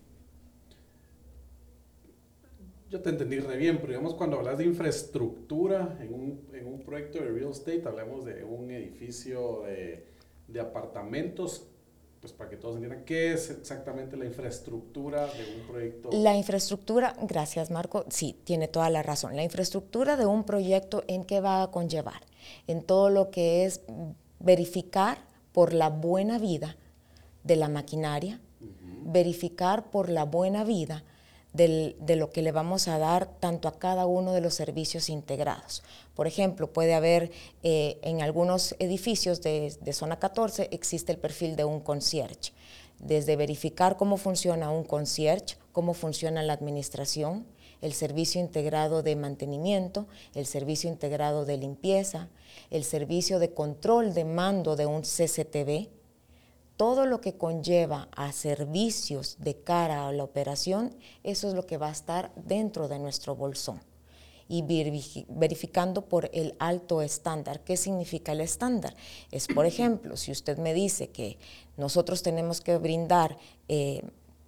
yo 2.90 3.00
te 3.00 3.10
entendí 3.10 3.38
re 3.38 3.56
bien, 3.56 3.76
pero 3.76 3.92
digamos 3.92 4.14
cuando 4.14 4.38
hablas 4.38 4.58
de 4.58 4.64
infraestructura 4.64 5.96
en 6.00 6.12
un, 6.12 6.48
en 6.52 6.66
un 6.66 6.80
proyecto 6.80 7.20
de 7.20 7.30
real 7.30 7.52
estate, 7.52 7.84
hablamos 7.86 8.24
de 8.24 8.42
un 8.42 8.68
edificio 8.72 9.62
de, 9.62 10.06
de 10.48 10.60
apartamentos 10.60 11.68
pues 12.20 12.34
para 12.34 12.50
que 12.50 12.56
todos 12.56 12.74
entiendan, 12.76 13.04
¿qué 13.04 13.32
es 13.32 13.50
exactamente 13.50 14.16
la 14.16 14.26
infraestructura 14.26 15.26
de 15.26 15.56
un 15.56 15.66
proyecto? 15.66 16.10
La 16.12 16.36
infraestructura, 16.36 17.16
gracias 17.22 17.70
Marco, 17.70 18.04
sí, 18.10 18.38
tiene 18.44 18.68
toda 18.68 18.90
la 18.90 19.02
razón. 19.02 19.36
La 19.36 19.42
infraestructura 19.42 20.16
de 20.16 20.26
un 20.26 20.44
proyecto, 20.44 21.02
¿en 21.08 21.24
qué 21.24 21.40
va 21.40 21.62
a 21.62 21.70
conllevar? 21.70 22.20
En 22.66 22.82
todo 22.82 23.08
lo 23.08 23.30
que 23.30 23.64
es 23.64 23.80
verificar 24.38 25.18
por 25.52 25.72
la 25.72 25.88
buena 25.88 26.38
vida 26.38 26.76
de 27.42 27.56
la 27.56 27.68
maquinaria, 27.68 28.38
verificar 29.02 29.90
por 29.90 30.10
la 30.10 30.24
buena 30.24 30.62
vida 30.62 31.02
de 31.52 32.16
lo 32.16 32.30
que 32.30 32.42
le 32.42 32.52
vamos 32.52 32.86
a 32.86 32.98
dar 32.98 33.26
tanto 33.26 33.66
a 33.66 33.78
cada 33.78 34.06
uno 34.06 34.32
de 34.32 34.40
los 34.40 34.54
servicios 34.54 35.08
integrados. 35.08 35.82
Por 36.14 36.26
ejemplo, 36.26 36.72
puede 36.72 36.94
haber 36.94 37.32
eh, 37.62 37.98
en 38.02 38.22
algunos 38.22 38.76
edificios 38.78 39.42
de, 39.42 39.76
zona 39.92 40.18
14 40.18 40.68
existe 40.70 41.12
el 41.12 41.18
perfil 41.18 41.56
de 41.56 41.64
un 41.64 41.80
concierge, 41.80 42.52
desde 42.98 43.36
verificar 43.36 43.96
cómo 43.96 44.16
funciona 44.16 44.70
un 44.70 44.84
concierge, 44.84 45.56
cómo 45.72 45.94
funciona 45.94 46.42
la 46.42 46.52
administración, 46.52 47.46
el 47.80 47.94
servicio 47.94 48.40
integrado 48.40 49.02
de 49.02 49.16
mantenimiento, 49.16 50.06
el 50.34 50.46
servicio 50.46 50.90
integrado 50.90 51.46
de 51.46 51.56
limpieza, 51.56 52.28
el 52.70 52.84
servicio 52.84 53.38
de 53.38 53.54
control 53.54 54.12
de 54.12 54.24
mando 54.24 54.76
de 54.76 54.86
un 54.86 55.00
CCTV, 55.00 55.88
todo 56.80 57.04
lo 57.04 57.20
que 57.20 57.36
conlleva 57.36 58.08
a 58.16 58.32
servicios 58.32 59.36
de 59.38 59.54
cara 59.54 60.08
a 60.08 60.12
la 60.12 60.24
operación, 60.24 60.96
eso 61.22 61.46
es 61.46 61.52
lo 61.52 61.66
que 61.66 61.76
va 61.76 61.88
a 61.88 61.92
estar 61.92 62.32
dentro 62.36 62.88
de 62.88 62.98
nuestro 62.98 63.36
bolsón. 63.36 63.82
Y 64.48 64.62
verificando 65.28 66.06
por 66.06 66.30
el 66.32 66.54
alto 66.58 67.02
estándar. 67.02 67.60
¿Qué 67.64 67.76
significa 67.76 68.32
el 68.32 68.40
estándar? 68.40 68.96
Es, 69.30 69.46
por 69.46 69.66
ejemplo, 69.66 70.16
si 70.16 70.32
usted 70.32 70.56
me 70.56 70.72
dice 70.72 71.10
que 71.10 71.36
nosotros 71.76 72.22
tenemos 72.22 72.62
que 72.62 72.78
brindar, 72.78 73.36
eh, 73.68 74.00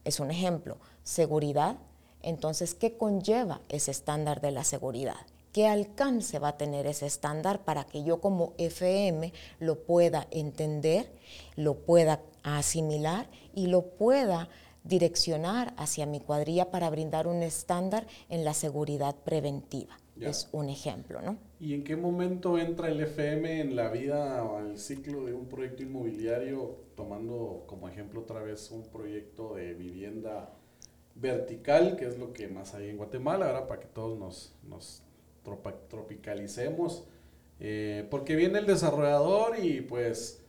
es 0.07 0.19
un 0.19 0.31
ejemplo, 0.31 0.79
seguridad, 1.05 1.77
entonces, 2.23 2.73
¿qué 2.73 2.97
conlleva 2.97 3.61
ese 3.69 3.91
estándar 3.91 4.41
de 4.41 4.53
la 4.53 4.65
seguridad? 4.65 5.27
¿Qué 5.53 5.67
alcance 5.67 6.39
va 6.39 6.49
a 6.49 6.57
tener 6.57 6.87
ese 6.87 7.05
estándar 7.05 7.63
para 7.63 7.85
que 7.85 8.03
yo 8.03 8.23
como 8.23 8.55
FM 8.57 9.35
lo 9.61 9.81
pueda 9.81 10.27
entender, 10.31 11.13
lo 11.57 11.75
pueda 11.75 12.23
asimilar 12.43 13.29
y 13.55 13.67
lo 13.67 13.83
pueda 13.83 14.49
direccionar 14.83 15.75
hacia 15.77 16.07
mi 16.07 16.21
cuadrilla 16.21 16.71
para 16.71 16.89
brindar 16.89 17.27
un 17.27 17.43
estándar 17.43 18.07
en 18.31 18.47
la 18.47 18.55
seguridad 18.55 19.15
preventiva? 19.15 19.99
Es 20.19 20.49
un 20.53 20.71
ejemplo, 20.71 21.21
¿no? 21.21 21.37
¿Y 21.61 21.75
en 21.75 21.85
qué 21.85 21.97
momento 21.97 22.59
entra 22.59 22.89
el 22.89 23.01
FM 23.01 23.61
en 23.61 23.77
la 23.77 23.91
vida 23.91 24.45
o 24.45 24.59
en 24.59 24.71
el 24.71 24.79
ciclo 24.79 25.27
de 25.27 25.35
un 25.35 25.47
proyecto 25.47 25.83
inmobiliario, 25.83 26.77
tomando 26.95 27.65
como 27.67 27.89
ejemplo 27.89 28.21
otra 28.21 28.41
vez 28.41 28.71
un 28.71 28.85
proyecto 28.85 29.55
de 29.55 29.75
vivienda 29.75 30.55
vertical, 31.15 31.97
que 31.97 32.07
es 32.07 32.19
lo 32.19 32.33
que 32.33 32.49
más 32.49 32.75
hay 32.75 32.89
en 32.89 32.97
Guatemala, 32.97 33.47
ahora 33.47 33.67
para 33.67 33.81
que 33.81 33.89
todos 33.89 34.19
nos, 34.19 34.55
nos 34.63 35.03
tropicalicemos, 35.89 37.05
eh, 37.61 38.07
porque 38.11 38.37
viene 38.37 38.59
el 38.59 38.67
desarrollador 38.67 39.59
y 39.59 39.81
pues 39.81 40.41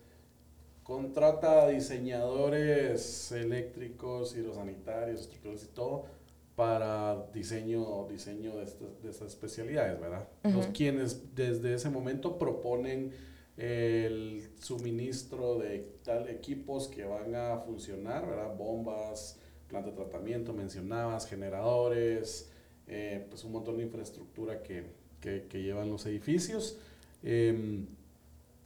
contrata 0.83 1.67
diseñadores 1.67 3.31
eléctricos, 3.31 4.35
hidrosanitarios, 4.35 5.21
estructurales 5.21 5.63
y 5.63 5.67
todo 5.67 6.05
para 6.55 7.25
diseño, 7.33 8.07
diseño 8.09 8.55
de, 8.57 8.63
estas, 8.63 9.27
especialidades, 9.27 9.99
¿verdad? 9.99 10.27
Los 10.43 10.67
quienes 10.67 11.35
desde 11.35 11.73
ese 11.73 11.89
momento 11.89 12.37
proponen 12.37 13.11
el 13.57 14.49
suministro 14.59 15.57
de 15.57 15.79
tal 16.03 16.29
equipos 16.29 16.87
que 16.87 17.05
van 17.05 17.35
a 17.35 17.57
funcionar, 17.57 18.27
¿verdad? 18.27 18.55
Bombas, 18.55 19.39
planta 19.67 19.89
de 19.89 19.95
tratamiento, 19.95 20.53
mencionabas, 20.53 21.27
generadores, 21.27 22.51
eh, 22.95 23.25
pues 23.27 23.43
un 23.43 23.53
montón 23.53 23.77
de 23.77 23.83
infraestructura 23.83 24.61
que, 24.61 24.83
que, 25.19 25.63
llevan 25.63 25.89
los 25.89 26.05
edificios. 26.05 26.77
Em, 27.23 27.87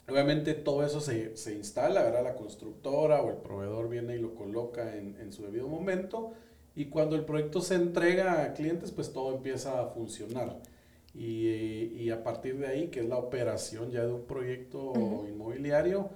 obviamente 0.10 0.54
todo 0.54 0.86
eso 0.86 1.00
se, 1.00 1.38
se, 1.38 1.56
instala, 1.56 2.04
¿verdad? 2.04 2.24
La 2.24 2.36
constructora 2.36 3.22
o 3.22 3.30
el 3.30 3.38
proveedor 3.38 3.88
viene 3.88 4.18
y 4.18 4.20
lo 4.20 4.36
coloca 4.36 4.98
en, 4.98 5.16
en 5.22 5.32
su 5.32 5.44
debido 5.44 5.70
momento 5.70 6.34
y 6.76 6.86
cuando 6.88 7.16
el 7.16 7.24
proyecto 7.24 7.62
se 7.62 7.76
entrega 7.76 8.44
a 8.44 8.54
clientes, 8.54 8.92
pues 8.92 9.14
todo 9.14 9.34
empieza 9.34 9.82
a 9.82 9.88
funcionar. 9.88 10.62
Y, 11.16 11.48
y 11.96 12.10
a 12.12 12.22
partir 12.22 12.60
de 12.60 12.68
ahí, 12.68 12.90
que 12.90 13.00
es 13.00 13.08
la 13.08 13.18
operación 13.18 13.92
ya 13.92 14.06
de 14.06 14.12
un 14.12 14.26
proyecto 14.26 15.26
inmobiliario, 15.28 16.10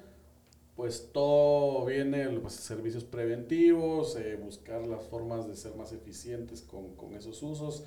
pues 0.76 1.10
todo 1.12 1.86
viene, 1.86 2.28
pues, 2.40 2.54
servicios 2.54 3.04
preventivos, 3.04 4.16
eh, 4.18 4.36
buscar 4.36 4.86
las 4.86 5.04
formas 5.06 5.48
de 5.48 5.56
ser 5.56 5.76
más 5.76 5.94
eficientes 5.94 6.62
con, 6.62 6.96
con 6.96 7.16
esos 7.16 7.42
usos 7.42 7.86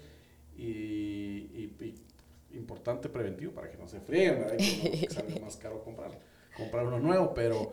y, 0.57 1.69
y, 1.81 1.95
importante 2.53 3.09
preventivo 3.09 3.53
para 3.53 3.69
que 3.71 3.77
no 3.77 3.89
se 3.89 4.01
fríen, 4.01 4.39
¿verdad? 4.39 4.57
que 4.57 5.07
no 5.09 5.15
salga 5.15 5.41
más 5.45 5.57
caro 5.57 5.83
comprar, 5.83 6.13
comprar 6.57 6.87
uno 6.87 7.01
nuevo, 7.01 7.35
pero 7.35 7.73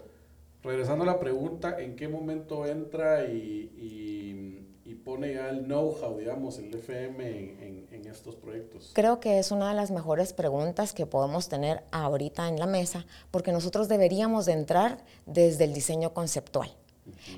regresando 0.63 1.03
a 1.03 1.07
la 1.07 1.19
pregunta, 1.19 1.79
¿en 1.79 1.95
qué 1.95 2.07
momento 2.07 2.65
entra 2.65 3.25
y, 3.25 3.71
y 3.77 4.21
pone 5.03 5.33
ya 5.33 5.50
el 5.50 5.65
know-how, 5.65 6.17
digamos, 6.17 6.57
el 6.59 6.73
FM 6.73 7.27
en, 7.27 7.88
en, 7.91 8.07
estos 8.07 8.35
proyectos? 8.35 8.91
Creo 8.93 9.19
que 9.19 9.39
es 9.39 9.51
una 9.51 9.69
de 9.69 9.75
las 9.75 9.91
mejores 9.91 10.33
preguntas 10.33 10.93
que 10.93 11.05
podemos 11.05 11.47
tener 11.50 11.83
ahorita 11.91 12.47
en 12.47 12.59
la 12.59 12.67
mesa, 12.67 13.05
porque 13.31 13.51
nosotros 13.51 13.88
deberíamos 13.88 14.45
de 14.45 14.53
entrar 14.53 15.03
desde 15.25 15.63
el 15.63 15.73
diseño 15.73 16.13
conceptual. 16.13 16.69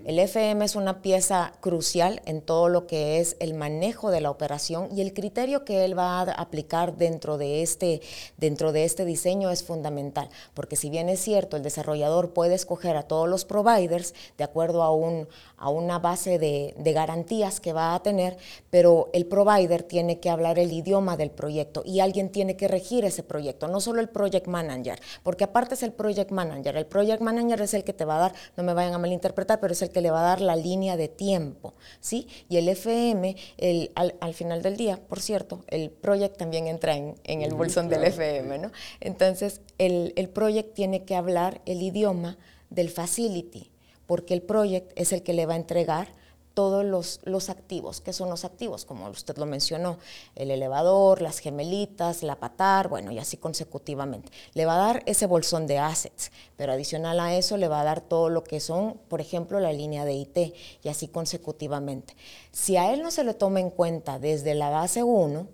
El 0.05 0.19
FM 0.19 0.65
es 0.65 0.75
una 0.75 1.01
pieza 1.01 1.53
crucial 1.61 2.21
en 2.25 2.41
todo 2.41 2.67
lo 2.67 2.85
que 2.85 3.19
es 3.19 3.37
el 3.39 3.53
manejo 3.53 4.11
de 4.11 4.19
la 4.19 4.29
operación 4.29 4.89
y 4.95 5.01
el 5.01 5.13
criterio 5.13 5.63
que 5.63 5.85
él 5.85 5.97
va 5.97 6.19
a 6.19 6.31
aplicar 6.31 6.97
dentro 6.97 7.37
de 7.37 7.61
este, 7.61 8.01
dentro 8.37 8.73
de 8.73 8.83
este 8.83 9.05
diseño 9.05 9.49
es 9.49 9.63
fundamental, 9.63 10.29
porque 10.53 10.75
si 10.75 10.89
bien 10.89 11.07
es 11.07 11.21
cierto, 11.21 11.55
el 11.55 11.63
desarrollador 11.63 12.33
puede 12.33 12.55
escoger 12.55 12.97
a 12.97 13.03
todos 13.03 13.29
los 13.29 13.45
providers 13.45 14.13
de 14.37 14.43
acuerdo 14.43 14.83
a, 14.83 14.93
un, 14.93 15.29
a 15.57 15.69
una 15.69 15.99
base 15.99 16.37
de, 16.39 16.73
de 16.77 16.93
garantías 16.93 17.61
que 17.61 17.71
va 17.71 17.95
a 17.95 18.03
tener, 18.03 18.37
pero 18.69 19.09
el 19.13 19.25
provider 19.25 19.83
tiene 19.83 20.19
que 20.19 20.29
hablar 20.29 20.59
el 20.59 20.73
idioma 20.73 21.15
del 21.15 21.31
proyecto 21.31 21.83
y 21.85 22.01
alguien 22.01 22.29
tiene 22.29 22.57
que 22.57 22.67
regir 22.67 23.05
ese 23.05 23.23
proyecto, 23.23 23.69
no 23.69 23.79
solo 23.79 24.01
el 24.01 24.09
project 24.09 24.47
manager, 24.47 24.99
porque 25.23 25.45
aparte 25.45 25.75
es 25.75 25.83
el 25.83 25.93
project 25.93 26.31
manager, 26.31 26.75
el 26.75 26.85
project 26.85 27.21
manager 27.21 27.61
es 27.61 27.73
el 27.73 27.85
que 27.85 27.93
te 27.93 28.03
va 28.03 28.17
a 28.17 28.19
dar, 28.19 28.33
no 28.57 28.63
me 28.63 28.73
vayan 28.73 28.93
a 28.93 28.97
malinterpretar, 28.97 29.52
pero 29.59 29.73
es 29.73 29.81
el 29.81 29.89
que 29.89 30.01
le 30.01 30.11
va 30.11 30.21
a 30.21 30.29
dar 30.29 30.41
la 30.41 30.55
línea 30.55 30.97
de 30.97 31.07
tiempo, 31.07 31.73
¿sí? 31.99 32.27
Y 32.49 32.57
el 32.57 32.67
FM, 32.69 33.35
el, 33.57 33.91
al, 33.95 34.33
final 34.33 34.61
del 34.61 34.77
día, 34.77 34.99
por 35.07 35.19
cierto, 35.19 35.63
el 35.67 35.89
project 35.89 36.37
también 36.37 36.67
entra 36.67 36.95
en, 36.95 37.15
el 37.23 37.53
bolsón 37.53 37.89
del 37.89 38.03
FM, 38.03 38.57
¿no? 38.59 38.71
Entonces, 38.99 39.61
el, 39.77 40.13
el 40.15 40.29
project 40.29 40.73
tiene 40.73 41.03
que 41.03 41.15
hablar 41.15 41.61
el 41.65 41.81
idioma 41.81 42.37
del 42.69 42.89
facility, 42.89 43.71
porque 44.05 44.33
el 44.33 44.41
project 44.41 44.91
es 44.95 45.13
el 45.13 45.23
que 45.23 45.33
le 45.33 45.45
va 45.45 45.53
a 45.53 45.57
entregar 45.57 46.22
todos 46.53 46.85
los, 46.85 47.19
los, 47.23 47.49
activos. 47.49 48.01
¿Qué 48.01 48.13
son 48.13 48.29
los 48.29 48.45
activos? 48.45 48.85
Como 48.85 49.07
usted 49.09 49.37
lo 49.37 49.45
mencionó, 49.45 49.97
el 50.35 50.51
elevador, 50.51 51.21
las 51.21 51.39
gemelitas, 51.39 52.23
la 52.23 52.35
patar, 52.35 52.87
bueno, 52.89 53.11
y 53.11 53.19
así 53.19 53.37
consecutivamente. 53.37 54.31
Le 54.53 54.65
va 54.65 54.75
a 54.75 54.93
dar 54.93 55.03
ese 55.05 55.25
bolsón 55.25 55.67
de 55.67 55.79
assets, 55.79 56.31
pero 56.55 56.73
adicional 56.73 57.19
a 57.19 57.35
eso 57.35 57.57
le 57.57 57.67
va 57.67 57.81
a 57.81 57.83
dar 57.83 58.01
todo 58.01 58.29
lo 58.29 58.43
que 58.43 58.59
son, 58.59 58.99
por 59.07 59.21
ejemplo, 59.21 59.59
la 59.59 59.73
línea 59.73 60.05
de 60.05 60.13
IT, 60.13 60.37
y 60.83 60.89
así 60.89 61.07
consecutivamente. 61.07 62.15
Si 62.51 62.77
a 62.77 62.93
él 62.93 63.01
no 63.01 63.11
se 63.11 63.23
le 63.23 63.33
toma 63.33 63.59
en 63.59 63.69
cuenta 63.69 64.19
desde 64.19 64.53
la 64.55 64.69
base 64.69 65.03
1, 65.03 65.47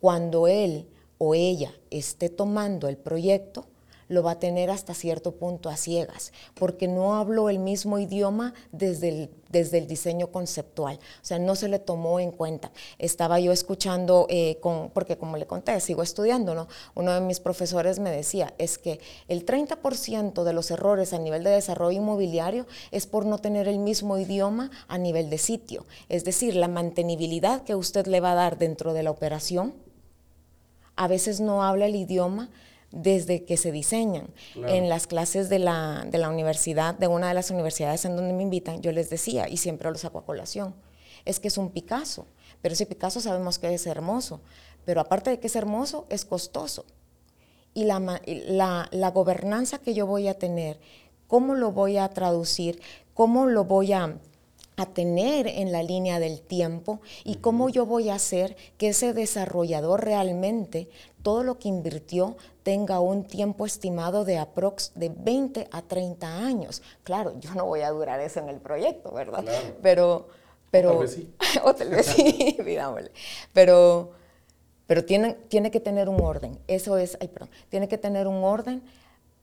cuando 0.00 0.48
él 0.48 0.88
o 1.18 1.34
ella 1.34 1.72
esté 1.90 2.28
tomando 2.28 2.88
el 2.88 2.96
proyecto, 2.96 3.66
lo 4.08 4.22
va 4.22 4.32
a 4.32 4.38
tener 4.38 4.70
hasta 4.70 4.94
cierto 4.94 5.32
punto 5.32 5.68
a 5.68 5.76
ciegas, 5.76 6.32
porque 6.54 6.88
no 6.88 7.14
habló 7.14 7.48
el 7.48 7.58
mismo 7.58 7.98
idioma 7.98 8.54
desde 8.72 9.08
el, 9.08 9.30
desde 9.50 9.78
el 9.78 9.86
diseño 9.86 10.28
conceptual, 10.28 10.96
o 10.96 11.24
sea, 11.24 11.38
no 11.38 11.54
se 11.54 11.68
le 11.68 11.78
tomó 11.78 12.20
en 12.20 12.32
cuenta. 12.32 12.72
Estaba 12.98 13.38
yo 13.40 13.52
escuchando, 13.52 14.26
eh, 14.28 14.58
con, 14.60 14.90
porque 14.90 15.16
como 15.16 15.36
le 15.36 15.46
conté, 15.46 15.78
sigo 15.80 16.02
estudiando, 16.02 16.54
¿no? 16.54 16.68
Uno 16.94 17.12
de 17.12 17.20
mis 17.20 17.40
profesores 17.40 17.98
me 17.98 18.10
decía, 18.10 18.54
es 18.58 18.78
que 18.78 19.00
el 19.28 19.44
30% 19.44 20.42
de 20.42 20.52
los 20.52 20.70
errores 20.70 21.12
a 21.12 21.18
nivel 21.18 21.44
de 21.44 21.50
desarrollo 21.50 21.98
inmobiliario 21.98 22.66
es 22.90 23.06
por 23.06 23.26
no 23.26 23.38
tener 23.38 23.68
el 23.68 23.78
mismo 23.78 24.18
idioma 24.18 24.70
a 24.88 24.98
nivel 24.98 25.30
de 25.30 25.38
sitio, 25.38 25.86
es 26.08 26.24
decir, 26.24 26.56
la 26.56 26.68
mantenibilidad 26.68 27.62
que 27.62 27.74
usted 27.74 28.06
le 28.06 28.20
va 28.20 28.32
a 28.32 28.36
dar 28.36 28.58
dentro 28.58 28.92
de 28.92 29.02
la 29.02 29.10
operación, 29.10 29.74
a 30.96 31.06
veces 31.06 31.40
no 31.40 31.62
habla 31.62 31.86
el 31.86 31.94
idioma 31.94 32.50
desde 32.90 33.44
que 33.44 33.56
se 33.56 33.72
diseñan. 33.72 34.30
En 34.54 34.88
las 34.88 35.06
clases 35.06 35.48
de 35.48 35.58
la, 35.58 36.06
de 36.10 36.18
la 36.18 36.30
universidad, 36.30 36.94
de 36.94 37.06
una 37.06 37.28
de 37.28 37.34
las 37.34 37.50
universidades 37.50 38.04
en 38.04 38.16
donde 38.16 38.32
me 38.32 38.42
invitan, 38.42 38.80
yo 38.80 38.92
les 38.92 39.10
decía, 39.10 39.48
y 39.48 39.58
siempre 39.58 39.90
lo 39.90 39.98
saco 39.98 40.18
a 40.18 40.24
colación, 40.24 40.74
es 41.24 41.40
que 41.40 41.48
es 41.48 41.58
un 41.58 41.70
Picasso, 41.70 42.26
pero 42.62 42.72
ese 42.72 42.86
Picasso 42.86 43.20
sabemos 43.20 43.58
que 43.58 43.72
es 43.72 43.86
hermoso, 43.86 44.40
pero 44.84 45.00
aparte 45.00 45.30
de 45.30 45.38
que 45.38 45.48
es 45.48 45.56
hermoso, 45.56 46.06
es 46.08 46.24
costoso. 46.24 46.86
Y 47.74 47.84
la, 47.84 48.20
la, 48.26 48.88
la 48.90 49.10
gobernanza 49.10 49.78
que 49.78 49.94
yo 49.94 50.06
voy 50.06 50.26
a 50.28 50.38
tener, 50.38 50.80
cómo 51.26 51.54
lo 51.54 51.72
voy 51.72 51.98
a 51.98 52.08
traducir, 52.08 52.80
cómo 53.12 53.46
lo 53.46 53.64
voy 53.64 53.92
a 53.92 54.18
a 54.78 54.86
tener 54.86 55.48
en 55.48 55.72
la 55.72 55.82
línea 55.82 56.20
del 56.20 56.40
tiempo 56.40 57.00
y 57.24 57.36
cómo 57.36 57.68
yo 57.68 57.84
voy 57.84 58.08
a 58.08 58.14
hacer 58.14 58.56
que 58.78 58.90
ese 58.90 59.12
desarrollador 59.12 60.04
realmente 60.04 60.88
todo 61.22 61.42
lo 61.42 61.58
que 61.58 61.68
invirtió 61.68 62.36
tenga 62.62 63.00
un 63.00 63.24
tiempo 63.24 63.66
estimado 63.66 64.24
de 64.24 64.38
aprox 64.38 64.92
de 64.94 65.08
20 65.08 65.68
a 65.72 65.82
30 65.82 66.46
años. 66.46 66.80
Claro, 67.02 67.34
yo 67.40 67.54
no 67.54 67.66
voy 67.66 67.80
a 67.80 67.90
durar 67.90 68.20
eso 68.20 68.38
en 68.38 68.48
el 68.48 68.60
proyecto, 68.60 69.10
¿verdad? 69.12 69.44
Pero 69.82 70.28
pero 70.70 70.90
o 70.92 70.94
tal 70.94 71.00
vez 71.00 71.12
sí. 71.12 71.34
o 71.64 71.74
tal 71.74 71.88
vez 71.90 72.06
sí, 72.06 72.56
Pero 73.52 74.12
pero 74.86 75.04
tiene, 75.04 75.34
tiene 75.48 75.70
que 75.72 75.80
tener 75.80 76.08
un 76.08 76.20
orden. 76.20 76.58
Eso 76.68 76.96
es, 76.98 77.18
ay, 77.20 77.28
perdón, 77.28 77.50
tiene 77.68 77.88
que 77.88 77.98
tener 77.98 78.26
un 78.28 78.44
orden 78.44 78.82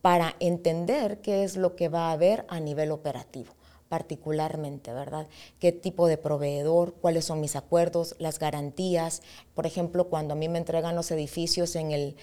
para 0.02 0.36
entender 0.40 1.20
qué 1.20 1.44
es 1.44 1.58
lo 1.58 1.76
que 1.76 1.90
va 1.90 2.08
a 2.10 2.14
haber 2.14 2.46
a 2.48 2.60
nivel 2.62 2.92
operativo 2.92 3.52
particularmente, 3.90 4.94
¿verdad? 4.94 5.28
¿Qué 5.60 5.72
tipo 5.72 6.08
de 6.08 6.18
proveedor? 6.18 6.94
¿Cuáles 6.96 7.26
son 7.26 7.42
mis 7.42 7.56
acuerdos? 7.56 8.16
Las 8.20 8.40
garantías. 8.40 9.22
Por 9.54 9.66
ejemplo, 9.66 10.08
cuando 10.10 10.34
a 10.34 10.38
mí 10.38 10.50
me 10.50 10.58
entregan 10.58 10.96
los 10.96 11.12
edificios 11.12 11.76
en 11.76 11.92
el, 11.92 12.16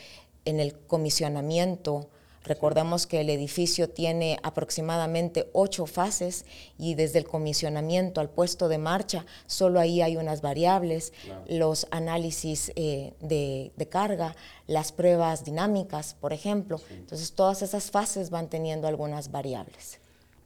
en 0.44 0.60
el 0.60 0.74
comisionamiento, 0.74 2.08
Recordemos 2.44 3.06
que 3.06 3.20
el 3.20 3.30
edificio 3.30 3.88
tiene 3.88 4.38
aproximadamente 4.42 5.48
ocho 5.52 5.86
fases 5.86 6.44
y 6.76 6.94
desde 6.94 7.20
el 7.20 7.24
comisionamiento 7.24 8.20
al 8.20 8.30
puesto 8.30 8.68
de 8.68 8.78
marcha, 8.78 9.24
solo 9.46 9.78
ahí 9.78 10.02
hay 10.02 10.16
unas 10.16 10.42
variables, 10.42 11.12
los 11.48 11.86
análisis 11.90 12.72
eh, 12.74 13.12
de, 13.20 13.88
carga, 13.88 14.34
las 14.66 14.90
pruebas 14.90 15.44
dinámicas, 15.44 16.14
por 16.20 16.32
ejemplo. 16.32 16.80
Entonces, 16.90 17.32
todas 17.32 17.62
esas 17.62 17.90
fases 17.90 18.30
van 18.30 18.48
teniendo 18.48 18.88
algunas 18.88 19.30
variables. 19.30 20.01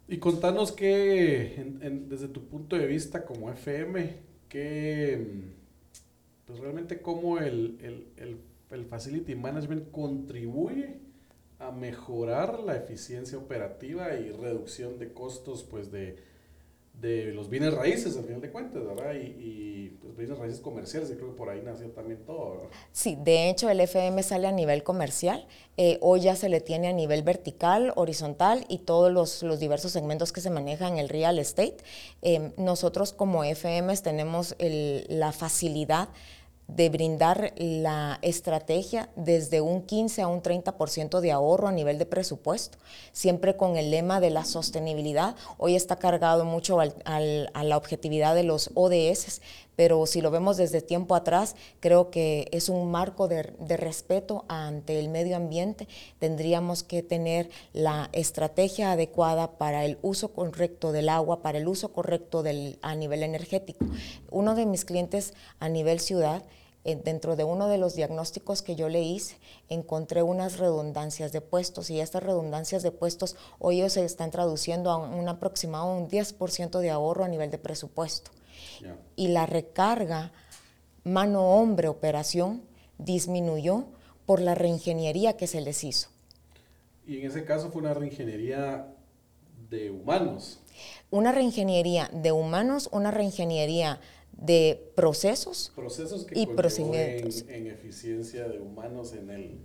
Y 0.09 0.19
contanos 0.19 0.71
que, 0.71 1.65
desde 2.09 2.29
tu 2.29 2.45
punto 2.47 2.77
de 2.77 2.87
vista 2.87 3.25
como 3.25 3.51
FM, 3.51 4.17
que, 4.49 5.27
pues 6.47 6.61
realmente 6.61 7.01
cómo 7.01 7.39
el, 7.39 7.79
el, 8.17 8.39
el, 8.71 8.85
Facility 8.85 9.35
Management 9.35 9.91
contribuye 9.91 10.99
a 11.59 11.73
mejorar 11.73 12.61
la 12.61 12.77
eficiencia 12.77 13.39
operativa 13.39 14.15
y 14.15 14.31
reducción 14.31 14.99
de 14.99 15.13
costos, 15.13 15.65
pues 15.65 15.91
de, 15.91 16.17
de 17.01 17.33
los 17.33 17.51
bienes 17.51 17.75
raíces, 17.75 18.17
al 18.17 18.25
final 18.25 18.41
de 18.41 18.51
cuentas, 18.51 18.83
¿verdad? 18.87 19.15
Y, 19.15 19.27
y 19.39 19.99
pues, 20.01 20.17
bienes 20.17 20.39
raíces 20.39 20.61
comerciales, 20.61 21.11
y 21.11 21.15
creo 21.15 21.31
que 21.31 21.37
por 21.37 21.51
ahí 21.51 21.61
nació 21.63 21.91
también 21.91 22.25
todo, 22.25 22.51
¿verdad? 22.51 22.69
Sí, 22.93 23.19
de 23.21 23.51
hecho 23.51 23.69
el 23.69 23.81
FM 23.81 24.23
sale 24.23 24.47
a 24.47 24.53
nivel 24.53 24.83
comercial, 24.83 25.47
eh, 25.77 25.99
hoy 26.01 26.21
ya 26.21 26.37
se 26.37 26.49
le 26.49 26.61
tiene 26.63 26.89
a 26.89 26.93
nivel 26.93 27.23
vertical, 27.23 27.93
horizontal 27.97 28.65
y 28.69 28.79
todos 28.79 29.13
los, 29.13 29.43
los 29.43 29.61
diversos 29.61 29.93
segmentos 29.93 30.33
que 30.33 30.41
se 30.41 30.49
manejan 30.49 30.95
en 30.95 30.99
el 31.01 31.09
real 31.11 31.39
estate. 31.39 31.77
Eh, 32.23 32.53
nosotros 32.57 33.13
como 33.13 33.45
FMs 33.45 34.03
tenemos 34.03 34.55
el, 34.59 35.05
la 35.09 35.33
facilidad 35.33 36.09
de 36.69 36.89
brindar 36.89 37.53
la 37.57 38.19
estrategia 38.23 39.09
desde 39.15 39.61
un 39.61 39.83
15 39.83 40.23
a 40.23 40.29
un 40.29 40.43
30% 40.43 41.21
de 41.21 41.33
ahorro 41.33 41.69
a 41.69 41.73
nivel 41.73 41.99
de 41.99 42.07
presupuesto, 42.07 42.79
siempre 43.13 43.57
con 43.57 43.77
el 43.77 43.91
lema 43.91 44.21
de 44.21 44.31
la 44.31 44.45
sostenibilidad. 44.45 45.37
Hoy 45.59 45.77
está 45.77 45.97
cargado 45.97 46.45
mucho 46.45 46.81
al, 46.81 46.95
a 47.05 47.65
la 47.65 47.77
objetividad 47.77 48.35
de 48.35 48.43
los 48.43 48.71
ODS, 48.75 49.41
pero 49.77 50.07
si 50.07 50.23
lo 50.23 50.31
vemos 50.31 50.57
desde 50.57 50.81
tiempo 50.81 51.15
atrás, 51.15 51.55
creo 51.81 52.11
que 52.11 52.49
es 52.51 52.69
un 52.69 52.91
marco 52.91 53.29
de, 53.29 53.43
respeto 53.77 54.45
ante 54.49 54.99
el 54.99 55.11
medio 55.11 55.37
ambiente. 55.37 55.87
Tendríamos 56.19 56.83
que 56.83 57.03
tener 57.03 57.51
la 57.75 58.09
estrategia 58.13 58.93
adecuada 58.93 59.59
para 59.59 59.85
el 59.85 59.99
uso 60.03 60.33
correcto 60.33 60.93
del 60.93 61.11
agua, 61.11 61.43
para 61.43 61.59
el 61.59 61.69
uso 61.69 61.93
correcto 61.93 62.43
a 62.83 62.95
nivel 62.95 63.23
energético. 63.23 63.85
Uno 64.31 64.55
de 64.55 64.67
mis 64.67 64.85
clientes 64.87 65.35
a 65.61 65.69
nivel 65.69 66.01
ciudad, 66.01 66.43
eh, 66.85 66.95
dentro 66.95 67.37
de 67.37 67.45
uno 67.45 67.69
de 67.69 67.79
los 67.79 67.97
diagnósticos 67.97 68.63
que 68.63 68.77
yo 68.77 68.89
le 68.89 69.03
hice, 69.03 69.37
encontré 69.69 70.23
unas 70.23 70.59
redundancias 70.59 71.33
de 71.33 71.41
puestos 71.41 71.91
y 71.91 72.01
estas 72.01 72.23
redundancias 72.23 72.83
de 72.83 72.93
puestos 72.93 73.37
hoy 73.59 73.89
se 73.91 74.05
están 74.05 74.31
traduciendo 74.31 74.91
a 74.91 74.97
un 74.97 75.29
aproximado 75.29 75.93
un 75.93 76.09
10% 76.09 76.79
de 76.79 76.91
ahorro 76.91 77.25
a 77.25 77.29
nivel 77.29 77.51
de 77.51 77.59
presupuesto. 77.59 78.31
Y 79.17 79.29
la 79.29 79.47
recarga 79.47 80.33
mano-hombre 81.05 81.89
operación 81.89 82.63
disminuyó 82.99 83.87
por 84.27 84.41
la 84.41 84.55
reingeniería 84.55 85.37
que 85.37 85.47
se 85.47 85.61
les 85.61 85.85
hizo. 85.85 86.09
Y 87.07 87.19
en 87.19 87.27
ese 87.27 87.45
caso 87.45 87.71
fue 87.71 87.83
una 87.83 87.95
reingeniería 87.95 88.93
de 89.71 89.91
humanos. 89.91 90.61
Una 91.11 91.33
reingeniería 91.33 92.11
de 92.13 92.33
humanos, 92.33 92.89
una 92.93 93.11
reingeniería 93.11 94.01
de 94.33 94.93
procesos, 94.95 95.73
procesos 95.75 96.25
que 96.25 96.39
y 96.39 96.47
procedimientos. 96.47 97.45
En, 97.49 97.69
eficiencia 97.69 98.49
de 98.49 98.59
humanos 98.59 99.15
en, 99.15 99.31
el, 99.31 99.61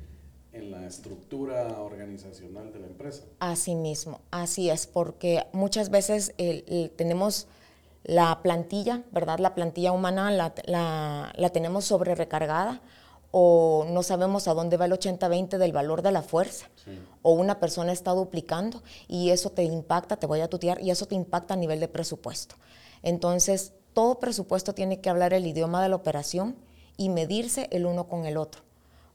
en 0.54 0.72
la 0.72 0.86
estructura 0.86 1.82
organizacional 1.82 2.72
de 2.72 2.80
la 2.80 2.88
empresa. 2.88 3.24
Así 3.40 3.76
mismo, 3.76 4.22
así 4.30 4.70
es, 4.70 4.88
porque 4.88 5.46
muchas 5.52 5.90
veces 5.90 6.34
tenemos 6.96 7.48
la 8.04 8.42
plantilla, 8.42 9.04
¿verdad? 9.12 9.40
La 9.40 9.56
plantilla 9.56 9.92
humana 9.92 10.32
la, 10.32 10.54
la, 10.66 11.34
la 11.36 11.50
tenemos 11.50 11.86
sobre 11.86 12.16
recargada 12.16 12.82
o 13.32 13.86
no 13.90 14.04
sabemos 14.04 14.48
a 14.48 14.54
dónde 14.54 14.78
va 14.78 14.86
el 14.86 14.92
80-20 14.92 15.58
del 15.58 15.72
valor 15.72 16.02
de 16.02 16.12
la 16.12 16.22
fuerza, 16.22 16.70
o 17.22 17.32
una 17.32 17.60
persona 17.60 17.94
está 17.94 18.12
duplicando 18.12 18.84
y 19.08 19.30
eso 19.30 19.52
te 19.52 19.64
impacta, 19.64 20.18
te 20.18 20.28
voy 20.28 20.42
a 20.42 20.50
tutear, 20.50 20.82
y 20.82 20.92
eso 20.92 21.06
te 21.06 21.16
impacta 21.16 21.54
a 21.54 21.58
nivel 21.58 21.80
de 21.80 21.88
presupuesto. 21.88 22.56
Entonces, 23.04 23.72
todo 23.94 24.20
presupuesto 24.20 24.74
tiene 24.74 25.00
que 25.00 25.10
hablar 25.10 25.34
el 25.34 25.48
idioma 25.48 25.82
de 25.82 25.90
la 25.90 25.96
operación 25.96 26.58
y 26.98 27.10
medirse 27.10 27.70
el 27.72 27.86
uno 27.86 28.08
con 28.08 28.26
el 28.26 28.36
otro 28.36 28.64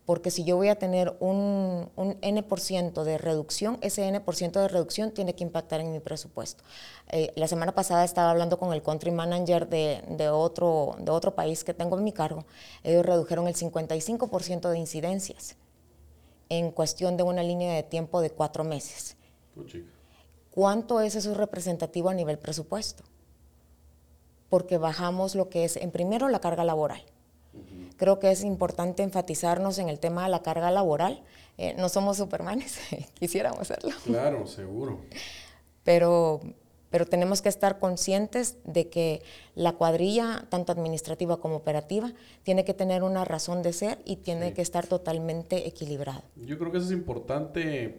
porque 0.06 0.30
si 0.30 0.44
yo 0.44 0.56
voy 0.56 0.68
a 0.68 0.76
tener 0.76 1.16
un, 1.18 1.90
un 1.96 2.16
N% 2.22 3.04
de 3.04 3.18
reducción, 3.18 3.76
ese 3.80 4.06
N% 4.06 4.60
de 4.60 4.68
reducción 4.68 5.10
tiene 5.10 5.34
que 5.34 5.42
impactar 5.42 5.80
en 5.80 5.90
mi 5.90 5.98
presupuesto. 5.98 6.62
Eh, 7.08 7.32
la 7.34 7.48
semana 7.48 7.74
pasada 7.74 8.04
estaba 8.04 8.30
hablando 8.30 8.56
con 8.56 8.72
el 8.72 8.82
country 8.82 9.10
manager 9.10 9.68
de, 9.68 10.04
de, 10.08 10.28
otro, 10.28 10.94
de 11.00 11.10
otro 11.10 11.34
país 11.34 11.64
que 11.64 11.74
tengo 11.74 11.98
en 11.98 12.04
mi 12.04 12.12
cargo. 12.12 12.46
Ellos 12.84 13.04
redujeron 13.04 13.48
el 13.48 13.56
55% 13.56 14.70
de 14.70 14.78
incidencias 14.78 15.56
en 16.48 16.70
cuestión 16.70 17.16
de 17.16 17.24
una 17.24 17.42
línea 17.42 17.74
de 17.74 17.82
tiempo 17.82 18.20
de 18.20 18.30
cuatro 18.30 18.62
meses. 18.62 19.16
¿Cuánto 20.52 21.00
es 21.00 21.16
eso 21.16 21.34
representativo 21.34 22.10
a 22.10 22.14
nivel 22.14 22.38
presupuesto? 22.38 23.02
Porque 24.48 24.78
bajamos 24.78 25.34
lo 25.34 25.48
que 25.48 25.64
es, 25.64 25.76
en 25.76 25.90
primero, 25.90 26.28
la 26.28 26.40
carga 26.40 26.62
laboral 26.62 27.02
Creo 27.96 28.18
que 28.18 28.30
es 28.30 28.44
importante 28.44 29.02
enfatizarnos 29.02 29.78
en 29.78 29.88
el 29.88 29.98
tema 29.98 30.24
de 30.24 30.30
la 30.30 30.42
carga 30.42 30.70
laboral. 30.70 31.22
Eh, 31.56 31.74
no 31.78 31.88
somos 31.88 32.18
supermanes, 32.18 32.78
quisiéramos 33.14 33.68
serlo. 33.68 33.92
Claro, 34.04 34.46
seguro. 34.46 35.00
Pero, 35.82 36.40
pero 36.90 37.06
tenemos 37.06 37.40
que 37.40 37.48
estar 37.48 37.78
conscientes 37.78 38.58
de 38.64 38.88
que 38.90 39.22
la 39.54 39.72
cuadrilla, 39.72 40.46
tanto 40.50 40.72
administrativa 40.72 41.38
como 41.38 41.56
operativa, 41.56 42.12
tiene 42.42 42.64
que 42.64 42.74
tener 42.74 43.02
una 43.02 43.24
razón 43.24 43.62
de 43.62 43.72
ser 43.72 43.98
y 44.04 44.16
tiene 44.16 44.52
que 44.52 44.62
estar 44.62 44.86
totalmente 44.86 45.66
equilibrado. 45.66 46.22
Yo 46.36 46.58
creo 46.58 46.70
que 46.70 46.78
eso 46.78 46.86
es 46.88 46.92
importante 46.92 47.98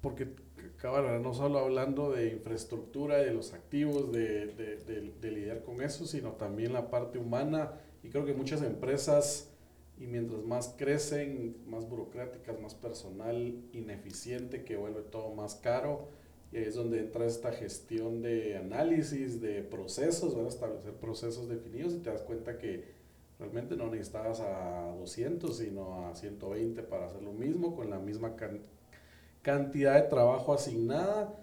porque, 0.00 0.34
cabal, 0.78 1.22
no 1.22 1.32
solo 1.34 1.60
hablando 1.60 2.10
de 2.10 2.32
infraestructura, 2.32 3.18
de 3.18 3.32
los 3.32 3.52
activos, 3.52 4.10
de, 4.10 4.46
de, 4.46 5.12
de 5.20 5.30
lidiar 5.30 5.62
con 5.62 5.80
eso, 5.82 6.06
sino 6.06 6.32
también 6.32 6.72
la 6.72 6.90
parte 6.90 7.18
humana 7.18 7.72
y 8.02 8.10
creo 8.10 8.24
que 8.24 8.34
muchas 8.34 8.62
empresas, 8.62 9.50
y 9.98 10.06
mientras 10.06 10.42
más 10.44 10.74
crecen, 10.78 11.56
más 11.66 11.88
burocráticas, 11.88 12.60
más 12.60 12.74
personal 12.74 13.62
ineficiente, 13.72 14.64
que 14.64 14.76
vuelve 14.76 15.02
todo 15.02 15.34
más 15.34 15.56
caro, 15.56 16.08
y 16.52 16.58
ahí 16.58 16.64
es 16.64 16.74
donde 16.74 17.00
entra 17.00 17.26
esta 17.26 17.52
gestión 17.52 18.22
de 18.22 18.56
análisis, 18.56 19.40
de 19.40 19.62
procesos, 19.62 20.34
van 20.34 20.46
a 20.46 20.48
establecer 20.48 20.94
procesos 20.94 21.48
definidos 21.48 21.92
y 21.94 21.98
te 21.98 22.10
das 22.10 22.22
cuenta 22.22 22.58
que 22.58 22.84
realmente 23.38 23.76
no 23.76 23.90
necesitabas 23.90 24.40
a 24.40 24.94
200, 24.98 25.56
sino 25.56 26.06
a 26.06 26.14
120 26.14 26.82
para 26.84 27.06
hacer 27.06 27.22
lo 27.22 27.32
mismo, 27.32 27.76
con 27.76 27.90
la 27.90 27.98
misma 27.98 28.34
cantidad 29.42 30.02
de 30.02 30.08
trabajo 30.08 30.54
asignada 30.54 31.38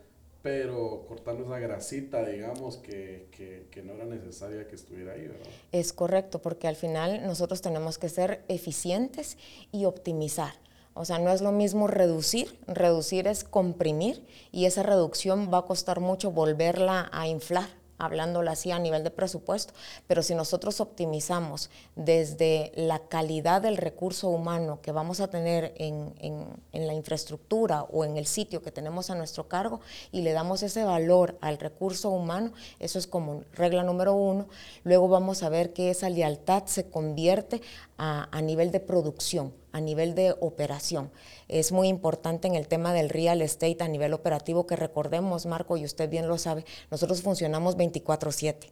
pero 0.46 1.06
cortando 1.08 1.44
esa 1.44 1.58
grasita, 1.58 2.24
digamos, 2.24 2.78
que, 2.78 3.30
que, 3.72 3.82
no 3.82 3.94
era 3.94 4.06
necesaria 4.06 4.68
que 4.68 4.76
estuviera 4.76 5.14
ahí, 5.14 5.24
¿verdad? 5.24 5.48
Es 5.72 5.92
correcto, 5.92 6.40
porque 6.40 6.68
al 6.68 6.76
final 6.76 7.26
nosotros 7.26 7.64
tenemos 7.64 7.98
que 7.98 8.10
ser 8.10 8.44
eficientes 8.48 9.40
y 9.72 9.86
optimizar. 9.86 10.54
O 10.94 11.04
sea, 11.04 11.18
no 11.18 11.32
es 11.32 11.42
lo 11.42 11.52
mismo 11.52 11.88
reducir, 11.88 12.60
reducir 12.68 13.26
es 13.26 13.44
comprimir 13.44 14.24
y 14.52 14.66
esa 14.66 14.84
reducción 14.84 15.50
va 15.52 15.58
a 15.58 15.66
costar 15.66 16.00
mucho 16.00 16.30
volverla 16.30 17.10
a 17.12 17.28
inflar 17.28 17.68
hablándolo 17.98 18.52
así 18.52 18.72
a 18.72 18.80
nivel 18.80 19.04
de 19.04 19.12
presupuesto, 19.12 19.74
pero 20.08 20.24
si 20.24 20.36
nosotros 20.36 20.82
optimizamos 20.82 21.70
desde 21.96 22.72
la 22.76 23.00
calidad 23.00 23.62
del 23.62 23.78
recurso 23.78 24.30
humano 24.30 24.80
que 24.82 24.92
vamos 24.92 25.20
a 25.20 25.30
tener 25.30 25.74
en, 25.78 26.14
en, 26.20 26.88
la 26.88 26.94
infraestructura 26.94 27.84
o 27.84 28.06
en 28.06 28.18
el 28.18 28.28
sitio 28.28 28.62
que 28.62 28.72
tenemos 28.72 29.10
a 29.10 29.16
nuestro 29.16 29.48
cargo 29.48 29.80
y 30.12 30.22
le 30.22 30.34
damos 30.34 30.62
ese 30.64 30.84
valor 30.84 31.38
al 31.42 31.58
recurso 31.58 32.10
humano, 32.10 32.52
eso 32.80 33.00
es 33.00 33.08
como 33.08 33.44
regla 33.54 33.84
número 33.84 34.14
uno, 34.14 34.48
luego 34.84 35.08
vamos 35.08 35.44
a 35.44 35.50
ver 35.50 35.74
que 35.74 35.90
esa 35.90 36.10
lealtad 36.10 36.64
se 36.66 36.90
convierte 36.90 37.62
a, 37.98 38.28
a 38.32 38.42
nivel 38.42 38.72
de 38.72 38.80
producción 38.80 39.54
a 39.76 39.82
nivel 39.82 40.16
de 40.16 40.34
operación. 40.40 41.12
Es 41.50 41.74
muy 41.74 41.90
importante 41.90 42.48
en 42.48 42.56
el 42.56 42.70
tema 42.70 42.94
del 42.94 43.10
real 43.10 43.42
estate 43.42 43.78
a 43.82 43.90
nivel 43.90 44.14
operativo 44.14 44.66
que 44.66 44.78
recordemos, 44.78 45.46
Marco, 45.46 45.76
y 45.76 45.84
usted 45.84 46.10
bien 46.10 46.30
lo 46.30 46.38
sabe, 46.38 46.64
nosotros 46.90 47.22
funcionamos 47.22 47.76
24/7. 47.76 48.72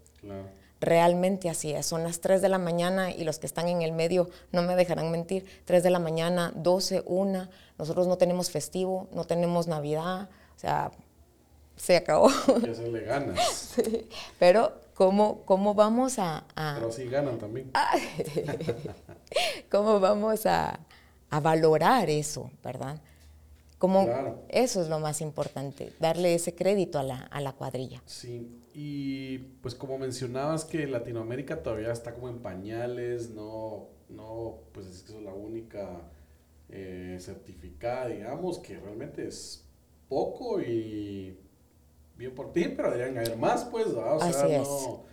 Realmente 0.80 1.50
así 1.50 1.74
es. 1.74 1.86
Son 1.86 2.04
las 2.04 2.22
3 2.22 2.42
de 2.42 2.48
la 2.48 2.58
mañana 2.58 3.12
y 3.12 3.26
los 3.26 3.38
que 3.38 3.48
están 3.48 3.68
en 3.68 3.82
el 3.82 3.92
medio 3.92 4.30
no 4.54 4.62
me 4.62 4.78
dejarán 4.78 5.12
mentir. 5.12 5.46
3 5.66 5.84
de 5.84 5.90
la 5.90 6.00
mañana, 6.00 6.54
12, 6.56 7.04
1. 7.06 7.50
Nosotros 7.78 8.08
no 8.08 8.18
tenemos 8.18 8.50
festivo, 8.50 9.10
no 9.12 9.26
tenemos 9.26 9.68
Navidad. 9.68 10.30
O 10.56 10.60
sea, 10.60 10.92
se 11.76 11.98
acabó. 11.98 12.30
Que 12.64 12.72
hacerle 12.72 13.02
ganas. 13.02 13.76
Pero, 14.40 14.74
¿cómo, 14.94 15.42
¿cómo 15.46 15.74
vamos 15.74 16.18
a, 16.20 16.46
a... 16.56 16.76
Pero 16.76 16.92
sí 16.92 17.08
ganan 17.10 17.38
también. 17.40 17.72
¿Cómo 19.72 20.00
vamos 20.00 20.46
a, 20.46 20.80
a 21.34 21.40
valorar 21.40 22.12
eso, 22.12 22.52
¿verdad? 22.64 23.02
Como 23.80 24.08
Eso 24.50 24.84
es 24.84 24.88
lo 24.88 25.00
más 25.00 25.20
importante, 25.20 25.92
darle 26.00 26.36
ese 26.36 26.54
crédito 26.54 27.00
a 27.00 27.04
la, 27.04 27.18
a 27.18 27.42
la 27.42 27.54
cuadrilla. 27.54 28.04
Sí, 28.06 28.48
y 28.76 29.40
pues 29.62 29.74
como 29.74 29.98
mencionabas 29.98 30.64
que 30.64 30.86
Latinoamérica 30.86 31.64
todavía 31.64 31.92
está 31.92 32.14
como 32.14 32.30
en 32.30 32.38
pañales, 32.38 33.32
no, 33.32 33.88
no 34.10 34.60
pues 34.74 34.86
es 34.86 35.02
que 35.02 35.18
es 35.18 35.24
la 35.24 35.34
única 35.34 35.90
eh, 36.70 37.18
certificada, 37.20 38.10
digamos, 38.10 38.60
que 38.60 38.80
realmente 38.80 39.28
es 39.28 39.66
poco 40.08 40.62
y 40.62 41.36
bien 42.16 42.36
por 42.36 42.54
ti, 42.54 42.66
pero 42.76 42.92
deberían 42.92 43.18
haber 43.18 43.38
más, 43.38 43.66
pues, 43.66 43.88
o 43.88 44.20
sea, 44.20 44.60
no, 44.60 45.04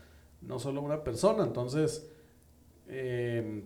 no 0.43 0.59
solo 0.59 0.83
una 0.83 1.03
persona, 1.03 1.45
entonces... 1.45 2.07
Eh, 2.89 3.63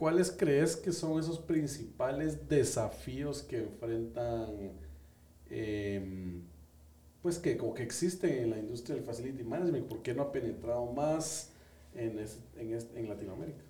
¿cuáles 0.00 0.30
crees 0.30 0.76
que 0.76 0.92
son 0.92 1.20
esos 1.20 1.38
principales 1.38 2.48
desafíos 2.48 3.42
que 3.42 3.58
enfrentan, 3.58 4.72
em, 5.50 6.40
pues 7.20 7.38
que 7.38 7.58
como 7.58 7.74
que 7.74 7.82
existen 7.82 8.30
en 8.44 8.50
la 8.50 8.58
industria 8.58 8.96
del 8.96 9.04
facility 9.04 9.44
management? 9.44 9.88
¿Por 9.88 10.00
qué 10.00 10.14
no 10.14 10.22
ha 10.22 10.32
penetrado 10.32 10.86
más 10.86 11.50
en, 11.94 12.18
en, 12.56 13.08
Latinoamérica? 13.10 13.62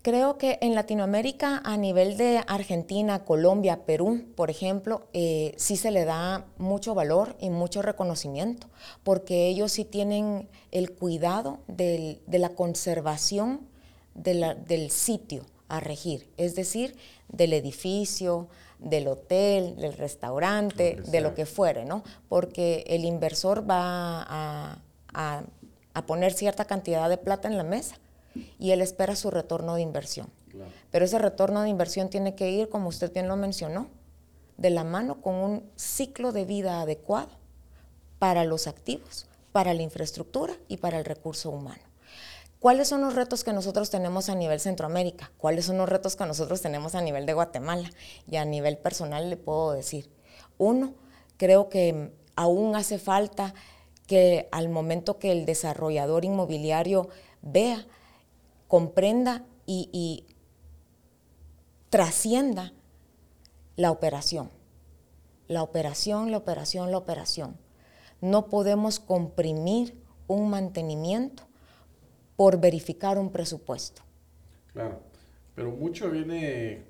Creo 0.00 0.38
que 0.38 0.58
en 0.62 0.74
Latinoamérica, 0.74 1.60
a 1.62 1.76
nivel 1.76 2.16
de 2.16 2.40
Argentina, 2.46 3.26
Colombia, 3.26 3.84
Perú, 3.84 4.24
por 4.34 4.48
ejemplo, 4.48 5.06
eh, 5.12 5.52
sí 5.58 5.76
se 5.76 5.90
le 5.90 6.06
da 6.06 6.46
mucho 6.56 6.94
valor 6.94 7.36
y 7.38 7.50
mucho 7.50 7.82
reconocimiento, 7.82 8.68
porque 9.04 9.48
ellos 9.48 9.70
sí 9.70 9.84
tienen 9.84 10.48
el 10.70 10.92
cuidado 10.92 11.58
de 11.68 12.22
la 12.26 12.54
conservación 12.54 13.70
del 14.14 14.90
sitio 14.90 15.44
a 15.68 15.80
regir, 15.80 16.30
es 16.36 16.54
decir, 16.54 16.96
del 17.28 17.54
edificio, 17.54 18.48
del 18.78 19.08
hotel, 19.08 19.76
del 19.76 19.94
restaurante, 19.94 20.96
de 21.06 21.20
lo 21.20 21.34
que 21.34 21.46
fuere, 21.46 21.84
¿no? 21.84 22.02
Porque 22.28 22.84
el 22.88 23.04
inversor 23.04 23.68
va 23.68 24.22
a, 24.22 24.78
a, 25.14 26.06
poner 26.06 26.32
cierta 26.32 26.64
cantidad 26.64 27.08
de 27.08 27.16
plata 27.16 27.48
en 27.48 27.56
la 27.56 27.64
mesa 27.64 27.96
y 28.58 28.72
él 28.72 28.82
espera 28.82 29.16
su 29.16 29.30
retorno 29.30 29.74
de 29.74 29.82
inversión. 29.82 30.28
Pero 30.90 31.04
ese 31.06 31.18
retorno 31.18 31.62
de 31.62 31.70
inversión 31.70 32.10
tiene 32.10 32.34
que 32.34 32.50
ir, 32.50 32.68
como 32.68 32.88
usted 32.88 33.12
bien 33.12 33.28
lo 33.28 33.36
mencionó, 33.36 33.88
de 34.58 34.70
la 34.70 34.84
mano 34.84 35.22
con 35.22 35.34
un 35.34 35.70
ciclo 35.76 36.32
de 36.32 36.44
vida 36.44 36.82
adecuado 36.82 37.30
para 38.18 38.44
los 38.44 38.66
activos, 38.66 39.26
para 39.52 39.74
la 39.74 39.82
infraestructura 39.82 40.54
y 40.68 40.76
para 40.76 40.98
el 40.98 41.04
recurso 41.04 41.50
humano. 41.50 41.82
¿Cuáles 42.62 42.86
son 42.86 43.00
los 43.00 43.16
retos 43.16 43.42
que 43.42 43.52
nosotros 43.52 43.90
tenemos 43.90 44.28
a 44.28 44.36
nivel 44.36 44.60
Centroamérica? 44.60 45.32
¿Cuáles 45.36 45.64
son 45.64 45.78
los 45.78 45.88
retos 45.88 46.14
que 46.14 46.24
nosotros 46.26 46.62
tenemos 46.62 46.94
a 46.94 47.00
nivel 47.00 47.26
de 47.26 47.34
Guatemala? 47.34 47.90
Y 48.30 48.36
a 48.36 48.44
nivel 48.44 48.78
personal 48.78 49.28
le 49.28 49.36
puedo 49.36 49.72
decir, 49.72 50.12
uno, 50.58 50.94
creo 51.38 51.68
que 51.68 52.12
aún 52.36 52.76
hace 52.76 53.00
falta 53.00 53.52
que 54.06 54.48
al 54.52 54.68
momento 54.68 55.18
que 55.18 55.32
el 55.32 55.44
desarrollador 55.44 56.24
inmobiliario 56.24 57.08
vea, 57.40 57.84
comprenda 58.68 59.44
y, 59.66 60.24
trascienda 61.90 62.72
la 63.74 63.90
operación. 63.90 64.52
La 65.48 65.64
operación, 65.64 66.30
la 66.30 66.36
operación, 66.36 66.92
la 66.92 66.98
operación. 66.98 67.58
No 68.20 68.46
podemos 68.46 69.00
comprimir 69.00 70.00
un 70.28 70.48
mantenimiento 70.48 71.48
por 72.36 72.60
verificar 72.60 73.18
un 73.18 73.30
presupuesto. 73.30 74.02
Claro, 74.72 75.00
pero 75.54 75.70
mucho 75.70 76.10
viene, 76.10 76.84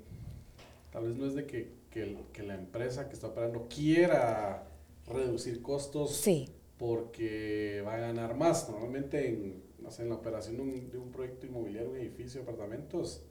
tal 0.91 1.07
vez 1.07 1.15
no 1.15 1.25
es 1.25 1.35
de 1.35 1.45
que, 1.45 1.73
que, 1.89 2.43
la 2.43 2.55
empresa 2.55 3.07
que 3.07 3.13
está 3.13 3.27
operando 3.27 3.67
quiera 3.67 4.67
reducir 5.07 5.61
costos 5.61 6.15
sí. 6.15 6.49
porque 6.77 7.83
va 7.85 7.95
a 7.95 7.99
ganar 7.99 8.35
más. 8.35 8.69
Normalmente 8.69 9.27
en, 9.27 9.63
no 9.79 9.91
sé, 9.91 10.03
en 10.03 10.09
la 10.09 10.15
operación 10.15 10.57
de 10.57 10.63
un, 10.63 10.89
de 10.89 10.97
un 10.97 11.11
proyecto 11.11 11.45
inmobiliario, 11.45 11.91
un 11.91 11.97
edificio, 11.97 12.41
apartamentos, 12.41 13.25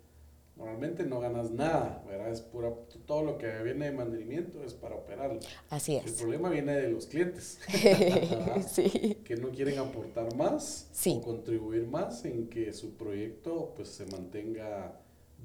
normalmente 0.57 1.05
no 1.05 1.21
ganas 1.21 1.51
nada, 1.51 2.03
¿verdad? 2.07 2.31
Es 2.31 2.41
pura, 2.41 2.73
todo 3.07 3.23
lo 3.23 3.39
que 3.39 3.63
viene 3.63 3.87
de 3.87 3.93
mantenimiento 3.93 4.63
es 4.63 4.75
para 4.75 4.95
operarlo. 4.95 5.41
Así 5.71 5.97
es. 5.97 6.07
El 6.07 6.15
problema 6.15 6.51
viene 6.51 6.75
de 6.75 6.89
los 6.89 7.07
clientes, 7.07 7.61
sí. 8.69 9.19
que 9.25 9.37
no 9.37 9.51
quieren 9.51 9.79
aportar 9.79 10.35
más 10.37 10.91
o 11.07 11.21
contribuir 11.23 11.87
más 11.87 12.25
en 12.25 12.49
que 12.49 12.73
su 12.73 12.97
proyecto 12.97 13.73
pues 13.77 13.89
se 13.89 14.07
mantenga 14.07 15.02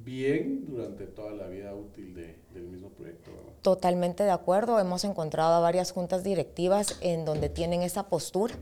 bien 0.07 0.63
durante 0.69 1.05
toda 1.05 1.33
la 1.33 1.47
vida 1.47 1.75
útil 1.75 2.15
del 2.15 2.63
mismo 2.63 2.87
proyecto. 2.91 3.29
Totalmente 3.61 4.23
de 4.23 4.31
acuerdo. 4.31 4.79
Hemos 4.79 5.03
encontrado 5.03 5.53
a 5.55 5.59
varias 5.59 5.91
juntas 5.91 6.23
directivas 6.23 6.97
en 7.01 7.25
donde 7.25 7.49
tienen 7.49 7.81
esa 7.81 8.07
postura. 8.07 8.55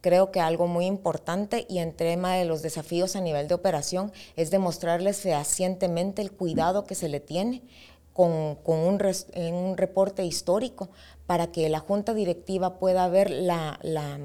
Creo 0.00 0.30
que 0.30 0.38
algo 0.38 0.68
muy 0.68 0.86
importante 0.86 1.66
y 1.68 1.78
en 1.78 1.92
tema 1.92 2.36
de 2.36 2.44
los 2.44 2.62
desafíos 2.62 3.16
a 3.16 3.20
nivel 3.20 3.48
de 3.48 3.54
operación 3.54 4.12
es 4.36 4.52
demostrarles 4.52 5.20
fehacientemente 5.20 6.22
el 6.22 6.30
cuidado 6.30 6.84
que 6.84 6.94
se 6.94 7.08
le 7.08 7.18
tiene 7.18 7.62
con, 8.12 8.54
con 8.62 8.78
un, 8.78 9.00
un, 9.52 9.76
reporte 9.76 10.24
histórico 10.24 10.88
para 11.26 11.50
que 11.50 11.68
la 11.68 11.80
junta 11.80 12.14
directiva 12.14 12.78
pueda 12.78 13.08
ver 13.08 13.28
la, 13.28 13.80
la 13.82 14.20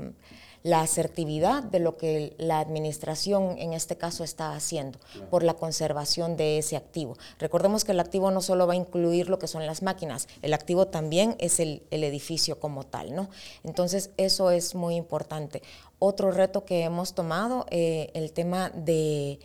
la 0.63 0.81
asertividad 0.81 1.63
de 1.63 1.79
lo 1.79 1.97
que 1.97 2.35
la 2.37 2.59
administración 2.59 3.57
en 3.57 3.73
este 3.73 3.97
caso 3.97 4.23
está 4.23 4.53
haciendo 4.53 4.99
por 5.29 5.43
la 5.43 5.53
conservación 5.53 6.37
de 6.37 6.57
ese 6.57 6.75
activo. 6.75 7.17
Recordemos 7.39 7.83
que 7.83 7.91
el 7.91 7.99
activo 7.99 8.31
no 8.31 8.41
solo 8.41 8.67
va 8.67 8.73
a 8.73 8.77
incluir 8.77 9.29
lo 9.29 9.39
que 9.39 9.47
son 9.47 9.65
las 9.65 9.81
máquinas, 9.81 10.27
el 10.41 10.53
activo 10.53 10.87
también 10.87 11.35
es 11.39 11.59
el, 11.59 11.83
edificio 11.91 12.59
como 12.59 12.85
tal, 12.85 13.15
¿no? 13.15 13.29
Entonces 13.63 14.11
eso 14.17 14.51
es 14.51 14.75
muy 14.75 14.95
importante. 14.95 15.61
Otro 15.99 16.31
reto 16.31 16.63
que 16.63 16.83
hemos 16.83 17.13
tomado, 17.13 17.65
eh, 17.69 18.11
el 18.13 18.31
tema 18.31 18.69
de 18.69 19.39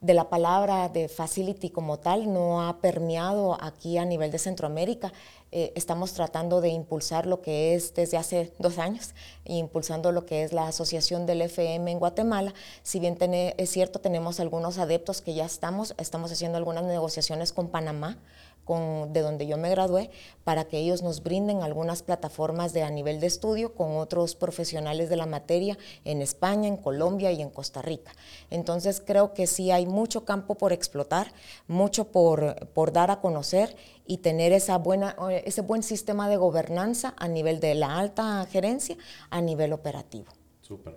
de 0.00 0.14
la 0.14 0.28
palabra 0.28 0.88
de 0.88 1.08
facility 1.08 1.70
como 1.70 1.98
tal 1.98 2.32
no 2.32 2.66
ha 2.66 2.80
permeado 2.80 3.56
aquí 3.60 3.98
a 3.98 4.04
nivel 4.04 4.30
de 4.30 4.38
Centroamérica. 4.38 5.12
Eh, 5.52 5.72
estamos 5.76 6.12
tratando 6.12 6.60
de 6.60 6.68
impulsar 6.68 7.26
lo 7.26 7.40
que 7.40 7.74
es 7.74 7.94
desde 7.94 8.16
hace 8.16 8.52
dos 8.58 8.78
años, 8.78 9.14
impulsando 9.44 10.10
lo 10.12 10.26
que 10.26 10.42
es 10.42 10.52
la 10.52 10.66
asociación 10.66 11.24
del 11.24 11.42
FM 11.42 11.90
en 11.90 11.98
Guatemala. 11.98 12.52
Si 12.82 12.98
bien 12.98 13.16
es 13.20 13.70
cierto, 13.70 14.00
tenemos 14.00 14.40
algunos 14.40 14.78
adeptos 14.78 15.22
que 15.22 15.34
ya 15.34 15.44
estamos, 15.44 15.94
estamos 15.98 16.32
haciendo 16.32 16.58
algunas 16.58 16.84
negociaciones 16.84 17.52
con 17.52 17.68
Panamá 17.68 18.18
de 18.66 19.20
donde 19.20 19.46
yo 19.46 19.56
me 19.58 19.70
gradué 19.70 20.10
para 20.42 20.64
que 20.64 20.78
ellos 20.78 21.02
nos 21.02 21.22
brinden 21.22 21.62
algunas 21.62 22.02
plataformas 22.02 22.72
de 22.72 22.82
a 22.82 22.90
nivel 22.90 23.20
de 23.20 23.28
estudio 23.28 23.74
con 23.74 23.96
otros 23.96 24.34
profesionales 24.34 25.08
de 25.08 25.16
la 25.16 25.26
materia 25.26 25.78
en 26.04 26.20
España, 26.20 26.66
en 26.66 26.76
Colombia 26.76 27.30
y 27.30 27.42
en 27.42 27.50
Costa 27.50 27.80
Rica. 27.80 28.12
Entonces 28.50 29.00
creo 29.04 29.34
que 29.34 29.46
sí 29.46 29.70
hay 29.70 29.86
mucho 29.86 30.24
campo 30.24 30.56
por 30.56 30.72
explotar, 30.72 31.32
mucho 31.68 32.10
por, 32.10 32.68
por 32.70 32.92
dar 32.92 33.10
a 33.10 33.20
conocer 33.20 33.76
y 34.04 34.18
tener 34.18 34.52
esa 34.52 34.78
buena, 34.78 35.16
ese 35.44 35.62
buen 35.62 35.82
sistema 35.82 36.28
de 36.28 36.36
gobernanza 36.36 37.14
a 37.18 37.28
nivel 37.28 37.60
de 37.60 37.74
la 37.76 37.98
alta 37.98 38.44
gerencia, 38.46 38.96
a 39.30 39.40
nivel 39.40 39.72
operativo. 39.72 40.32
Súper. 40.60 40.96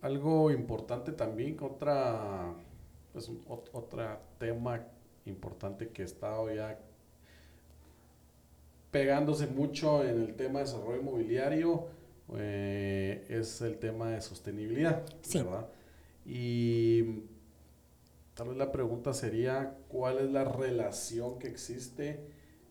Algo 0.00 0.50
importante 0.50 1.12
también, 1.12 1.56
otra, 1.62 2.54
pues, 3.12 3.30
otro 3.46 4.18
tema 4.38 4.84
importante 5.26 5.88
que 5.88 6.02
está 6.02 6.30
ya 6.54 6.78
pegándose 8.90 9.46
mucho 9.46 10.04
en 10.04 10.20
el 10.22 10.34
tema 10.34 10.60
de 10.60 10.66
desarrollo 10.66 11.00
inmobiliario 11.00 11.86
eh, 12.36 13.26
es 13.28 13.60
el 13.60 13.78
tema 13.78 14.10
de 14.10 14.20
sostenibilidad, 14.20 15.04
¿verdad? 15.34 15.68
Y 16.24 17.22
tal 18.34 18.48
vez 18.48 18.56
la 18.56 18.70
pregunta 18.70 19.12
sería, 19.12 19.76
¿cuál 19.88 20.18
es 20.18 20.30
la 20.30 20.44
relación 20.44 21.38
que 21.38 21.48
existe 21.48 22.20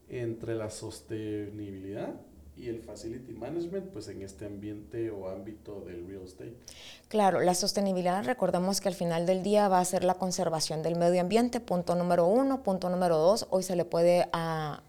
entre 0.10 0.56
la 0.56 0.70
sostenibilidad 0.70 2.16
y 2.58 2.68
el 2.68 2.82
facility 2.82 3.34
management, 3.34 3.90
pues 3.92 4.08
en 4.08 4.22
este 4.22 4.46
ambiente 4.46 5.10
o 5.10 5.30
ámbito 5.30 5.82
del 5.82 6.06
real 6.08 6.24
estate. 6.24 6.56
Claro, 7.08 7.40
la 7.40 7.56
sostenibilidad, 7.56 8.24
recordemos 8.24 8.82
que 8.82 8.90
al 8.90 8.94
final 8.94 9.26
del 9.26 9.42
día 9.42 9.68
va 9.68 9.80
a 9.80 9.86
ser 9.86 10.04
la 10.04 10.16
conservación 10.16 10.84
del 10.84 10.96
medio 10.96 11.22
ambiente, 11.22 11.60
punto 11.60 11.96
número 11.96 12.26
uno, 12.28 12.62
punto 12.62 12.90
número 12.90 13.18
dos, 13.18 13.48
hoy 13.50 13.64
se 13.64 13.76
le 13.76 13.84
puede 13.84 14.28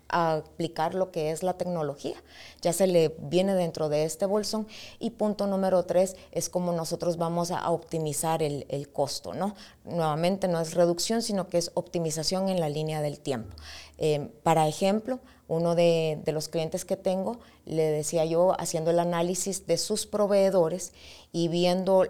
aplicar 0.09 0.94
lo 0.94 1.11
que 1.11 1.31
es 1.31 1.42
la 1.42 1.55
tecnología, 1.55 2.16
ya 2.61 2.72
se 2.72 2.87
le 2.87 3.16
viene 3.18 3.55
dentro 3.55 3.88
de 3.88 4.05
este 4.05 4.27
bolsón 4.27 4.66
y 4.98 5.11
punto 5.11 5.46
número 5.46 5.85
tres 5.85 6.16
es 6.33 6.51
cómo 6.51 6.72
nosotros 6.72 7.16
vamos 7.16 7.51
a, 7.51 7.70
optimizar 7.70 8.42
el, 8.42 8.66
el 8.68 8.90
costo, 8.90 9.33
¿no? 9.33 9.55
Nuevamente 9.85 10.46
no 10.46 10.61
es 10.61 10.75
reducción, 10.75 11.22
sino 11.22 11.48
que 11.48 11.59
es 11.59 11.70
optimización 11.75 12.48
en 12.48 12.61
la 12.61 12.68
línea 12.68 13.01
del 13.01 13.18
tiempo. 13.18 13.57
Eh, 13.98 14.29
para 14.42 14.66
ejemplo, 14.68 15.20
uno 15.53 15.75
de, 15.75 16.23
los 16.29 16.49
clientes 16.49 16.87
que 16.87 16.97
tengo, 16.97 17.38
le 17.67 17.83
decía 17.83 18.25
yo, 18.25 18.59
haciendo 18.59 18.91
el 18.91 18.99
análisis 18.99 19.67
de 19.67 19.77
sus 19.77 20.07
proveedores 20.07 20.95
y 21.31 21.49
viendo 21.49 22.07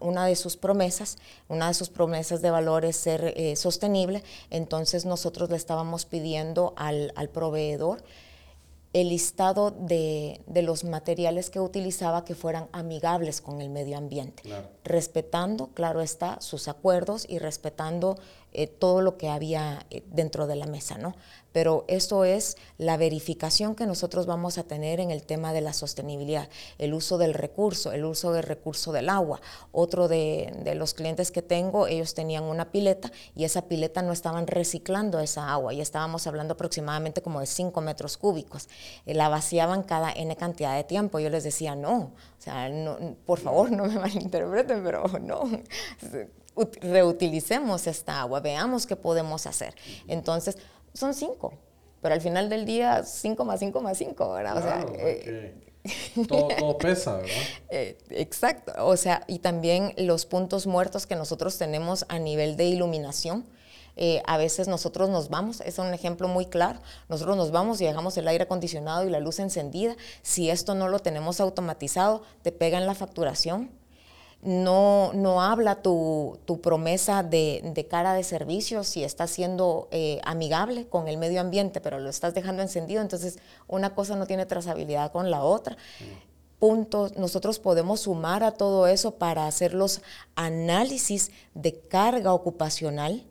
una 0.00 0.26
de 0.26 0.36
sus 0.36 0.58
promesas, 0.58 1.16
una 1.48 1.68
de 1.68 1.74
sus 1.74 1.88
promesas 1.88 2.42
de 2.42 2.50
valor 2.50 2.84
es 2.84 2.96
ser 2.96 3.32
eh, 3.36 3.56
sostenible, 3.56 4.22
entonces 4.50 5.06
nosotros 5.06 5.48
le 5.48 5.56
estábamos 5.56 6.04
pidiendo 6.04 6.74
al, 6.76 7.10
proveedor 7.32 8.04
el 8.92 9.08
listado 9.08 9.70
de, 9.70 10.42
los 10.62 10.84
materiales 10.84 11.48
que 11.48 11.60
utilizaba 11.60 12.26
que 12.26 12.34
fueran 12.34 12.68
amigables 12.72 13.40
con 13.40 13.62
el 13.62 13.70
medio 13.70 13.96
ambiente, 13.96 14.42
respetando, 14.84 15.68
claro 15.68 16.02
está, 16.02 16.38
sus 16.42 16.68
acuerdos 16.68 17.24
y 17.26 17.38
respetando 17.38 18.18
eh, 18.58 18.66
todo 18.66 19.02
lo 19.02 19.18
que 19.18 19.28
había 19.28 19.86
eh, 19.90 20.02
dentro 20.06 20.46
de 20.46 20.56
la 20.56 20.66
mesa, 20.66 20.96
¿no? 20.96 21.14
pero 21.56 21.86
esto 21.88 22.26
es 22.26 22.58
la 22.76 22.98
verificación 22.98 23.74
que 23.74 23.86
nosotros 23.86 24.26
vamos 24.26 24.58
a 24.58 24.64
tener 24.64 25.00
en 25.00 25.10
el 25.10 25.22
tema 25.22 25.54
de 25.54 25.62
la 25.62 25.72
sostenibilidad, 25.72 26.50
el 26.76 26.92
uso 26.92 27.16
del 27.16 27.32
recurso, 27.32 27.92
el 27.92 28.04
uso 28.04 28.30
del 28.34 28.42
recurso 28.42 28.92
del 28.92 29.08
agua. 29.08 29.40
Otro 29.72 30.06
de, 30.06 30.52
los 30.76 30.92
clientes 30.92 31.30
que 31.30 31.40
tengo, 31.40 31.86
ellos 31.86 32.12
tenían 32.12 32.44
una 32.44 32.70
pileta 32.70 33.10
y 33.34 33.44
esa 33.44 33.62
pileta 33.62 34.02
no 34.02 34.12
estaban 34.12 34.46
reciclando 34.46 35.18
esa 35.18 35.50
agua 35.50 35.72
y 35.72 35.80
estábamos 35.80 36.26
hablando 36.26 36.52
aproximadamente 36.52 37.22
como 37.22 37.40
de 37.40 37.46
5 37.46 37.80
metros 37.80 38.18
cúbicos. 38.18 38.68
Eh, 39.06 39.14
la 39.14 39.30
vaciaban 39.30 39.82
cada 39.82 40.12
N 40.12 40.36
cantidad 40.36 40.76
de 40.76 40.84
tiempo. 40.84 41.20
Yo 41.20 41.30
les 41.30 41.42
decía, 41.42 41.74
no, 41.74 41.96
o 41.96 42.12
sea, 42.36 42.70
por 43.24 43.38
favor, 43.38 43.70
no 43.72 43.86
me 43.86 43.98
malinterpreten, 43.98 44.84
pero 44.84 45.04
no 45.22 45.48
reutilicemos 46.80 47.86
esta 47.86 48.20
agua, 48.20 48.40
veamos 48.40 48.86
qué 48.86 48.96
podemos 48.96 49.46
hacer. 49.46 49.74
Entonces, 50.08 50.58
son 50.94 51.14
cinco. 51.14 51.54
Pero 52.02 52.14
al 52.14 52.20
final 52.20 52.48
del 52.48 52.66
día, 52.66 53.04
cinco 53.04 53.44
más 53.44 53.60
cinco 53.60 53.80
más 53.80 53.98
cinco, 53.98 54.32
¿verdad? 54.32 54.58
o 54.58 54.62
sea, 54.62 54.86
eh, 54.98 55.54
todo, 56.28 56.78
pesa, 56.78 57.16
¿verdad? 57.16 57.32
Eh, 57.70 57.98
exacto. 58.10 58.72
O 58.86 58.96
sea, 58.96 59.24
y 59.26 59.38
también 59.40 59.92
los 59.96 60.26
puntos 60.26 60.66
muertos 60.66 61.06
que 61.06 61.16
nosotros 61.16 61.58
tenemos 61.58 62.04
a 62.08 62.18
nivel 62.18 62.56
de 62.56 62.64
iluminación. 62.64 63.44
Eh, 63.98 64.22
a 64.26 64.36
veces 64.36 64.68
nosotros 64.68 65.08
nos 65.08 65.30
vamos, 65.30 65.62
es 65.62 65.78
un 65.78 65.94
ejemplo 65.94 66.28
muy 66.28 66.44
claro, 66.44 66.80
nosotros 67.08 67.34
nos 67.34 67.50
vamos 67.50 67.80
y 67.80 67.86
dejamos 67.86 68.14
el 68.18 68.28
aire 68.28 68.44
acondicionado 68.44 69.06
y 69.06 69.10
la 69.10 69.20
luz 69.20 69.38
encendida. 69.38 69.96
Si 70.20 70.50
esto 70.50 70.74
no 70.74 70.88
lo 70.88 70.98
tenemos 70.98 71.40
automatizado, 71.40 72.22
te 72.42 72.52
pega 72.52 72.76
en 72.76 72.86
la 72.86 72.94
facturación 72.94 73.70
no, 74.46 75.12
no 75.12 75.42
habla 75.42 75.82
tu, 75.82 76.38
promesa 76.62 77.24
de, 77.24 77.86
cara 77.90 78.14
de 78.14 78.22
servicio 78.22 78.84
si 78.84 79.02
estás 79.02 79.30
siendo 79.30 79.88
eh, 79.90 80.20
amigable 80.24 80.86
con 80.86 81.08
el 81.08 81.18
medio 81.18 81.40
ambiente, 81.40 81.80
pero 81.80 81.98
lo 81.98 82.08
estás 82.08 82.32
dejando 82.32 82.62
encendido, 82.62 83.02
entonces 83.02 83.38
una 83.66 83.94
cosa 83.94 84.14
no 84.14 84.26
tiene 84.26 84.46
trazabilidad 84.46 85.10
con 85.10 85.30
la 85.30 85.42
otra. 85.42 85.76
puntos 86.60 87.16
nosotros 87.16 87.58
podemos 87.58 88.00
sumar 88.00 88.44
a 88.44 88.52
todo 88.52 88.86
eso 88.86 89.16
para 89.16 89.48
hacer 89.48 89.74
los 89.74 90.00
análisis 90.36 91.32
de 91.54 91.80
carga 91.80 92.32
ocupacional, 92.32 93.26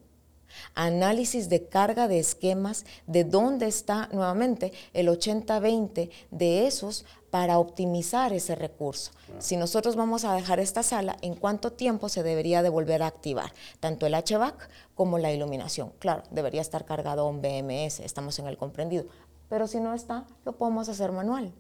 análisis 0.73 1.47
de 1.47 1.67
carga 1.67 2.10
de 2.10 2.19
esquemas, 2.19 2.86
de 3.08 3.23
dónde 3.23 3.67
está 3.67 4.10
nuevamente 4.12 4.73
el 4.93 5.08
80-20 5.08 6.10
de 6.32 6.67
esos 6.67 7.06
para 7.36 7.60
optimizar 7.60 8.32
ese 8.32 8.56
recurso. 8.56 9.12
Si 9.39 9.58
nosotros 9.58 9.98
vamos 9.98 10.24
a 10.24 10.34
dejar 10.34 10.62
esta 10.62 10.84
sala, 10.84 11.17
¿en 11.21 11.36
cuánto 11.36 11.74
tiempo 11.74 12.08
se 12.08 12.24
debería 12.24 12.63
de 12.63 12.69
volver 12.69 13.04
a 13.04 13.08
activar? 13.08 13.52
Tanto 13.82 14.06
el 14.06 14.13
HVAC 14.13 14.69
como 14.93 15.17
la 15.17 15.34
iluminación. 15.34 15.91
Claro, 16.00 16.24
debería 16.32 16.62
estar 16.62 16.86
cargado 16.86 17.28
un 17.28 17.41
BMS, 17.41 18.00
estamos 18.00 18.39
en 18.39 18.48
el 18.48 18.56
comprendido. 18.56 19.04
Pero 19.50 19.67
si 19.67 19.82
no 19.82 19.93
está, 19.93 20.26
lo 20.45 20.54
podemos 20.54 20.88
hacer 20.88 21.12
manual. 21.12 21.52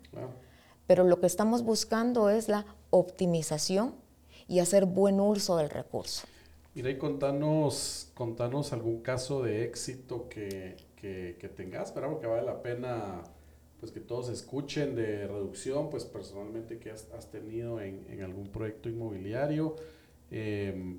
Pero 0.87 1.03
lo 1.03 1.19
que 1.19 1.27
estamos 1.27 1.61
buscando 1.61 2.29
es 2.29 2.47
la 2.47 2.65
optimización 2.89 3.95
y 4.47 4.59
hacer 4.59 4.85
buen 4.85 5.19
uso 5.19 5.57
del 5.57 5.69
recurso. 5.69 6.25
Mira, 6.73 6.89
y 6.89 6.97
contanos, 6.97 8.11
contanos 8.13 8.71
algún 8.71 9.01
caso 9.01 9.43
de 9.43 9.65
éxito 9.65 10.29
que, 10.29 10.77
que, 10.95 11.49
tengas, 11.53 11.91
pero 11.91 12.17
que 12.21 12.27
vale 12.27 12.43
la 12.43 12.61
pena 12.61 13.23
pues 13.85 13.93
que 13.93 13.99
todos 13.99 14.29
escuchen 14.29 14.95
de 14.95 15.27
reducción, 15.27 15.91
pues 15.91 16.05
personalmente 16.05 16.79
que 16.79 16.89
has, 16.89 17.05
tenido 17.31 17.79
en, 17.79 18.19
algún 18.23 18.47
proyecto 18.47 18.89
inmobiliario. 18.89 19.75
Eh, 20.31 20.97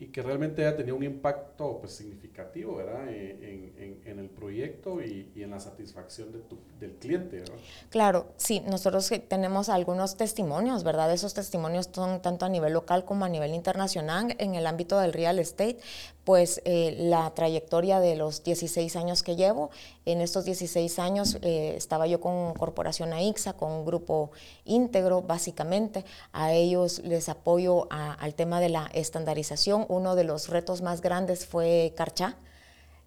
y 0.00 0.06
que 0.06 0.22
realmente 0.22 0.66
haya 0.66 0.76
tenido 0.76 0.96
un 0.96 1.04
impacto 1.04 1.78
pues, 1.78 1.92
significativo 1.92 2.74
¿verdad? 2.74 3.08
En, 3.08 4.18
el 4.18 4.28
proyecto 4.28 5.00
y, 5.00 5.30
y, 5.34 5.42
en 5.44 5.50
la 5.50 5.60
satisfacción 5.60 6.32
de 6.32 6.40
tu, 6.40 6.58
del 6.80 6.94
cliente. 6.94 7.40
¿verdad? 7.40 7.54
Claro, 7.90 8.26
sí, 8.36 8.60
nosotros 8.66 9.10
tenemos 9.28 9.68
algunos 9.68 10.16
testimonios, 10.16 10.82
¿verdad? 10.82 11.12
Esos 11.12 11.34
testimonios 11.34 11.88
son 11.92 12.20
tanto 12.20 12.44
a 12.44 12.48
nivel 12.48 12.72
local 12.72 13.04
como 13.04 13.24
a 13.24 13.28
nivel 13.28 13.54
internacional 13.54 14.34
en 14.38 14.56
el 14.56 14.66
ámbito 14.66 14.98
del 14.98 15.12
real 15.12 15.38
estate, 15.38 15.78
pues 16.24 16.62
eh, 16.64 16.96
la 16.98 17.32
trayectoria 17.34 18.00
de 18.00 18.16
los 18.16 18.42
16 18.42 18.96
años 18.96 19.22
que 19.22 19.36
llevo, 19.36 19.70
en 20.06 20.20
estos 20.20 20.44
16 20.46 20.98
años 20.98 21.38
eh, 21.42 21.74
estaba 21.76 22.06
yo 22.06 22.20
con 22.20 22.54
Corporación 22.54 23.12
AIXA, 23.12 23.52
con 23.52 23.70
un 23.70 23.84
grupo 23.84 24.30
íntegro 24.64 25.22
básicamente, 25.22 26.04
a 26.32 26.52
ellos 26.52 27.00
les 27.00 27.28
apoyo 27.28 27.86
al 27.90 28.34
tema 28.34 28.60
de 28.60 28.70
la 28.70 28.90
estandarización 28.94 29.84
uno 29.88 30.16
de 30.16 30.24
los 30.24 30.48
retos 30.48 30.80
más 30.80 31.02
grandes 31.02 31.46
fue 31.46 31.92
Carchá, 31.94 32.36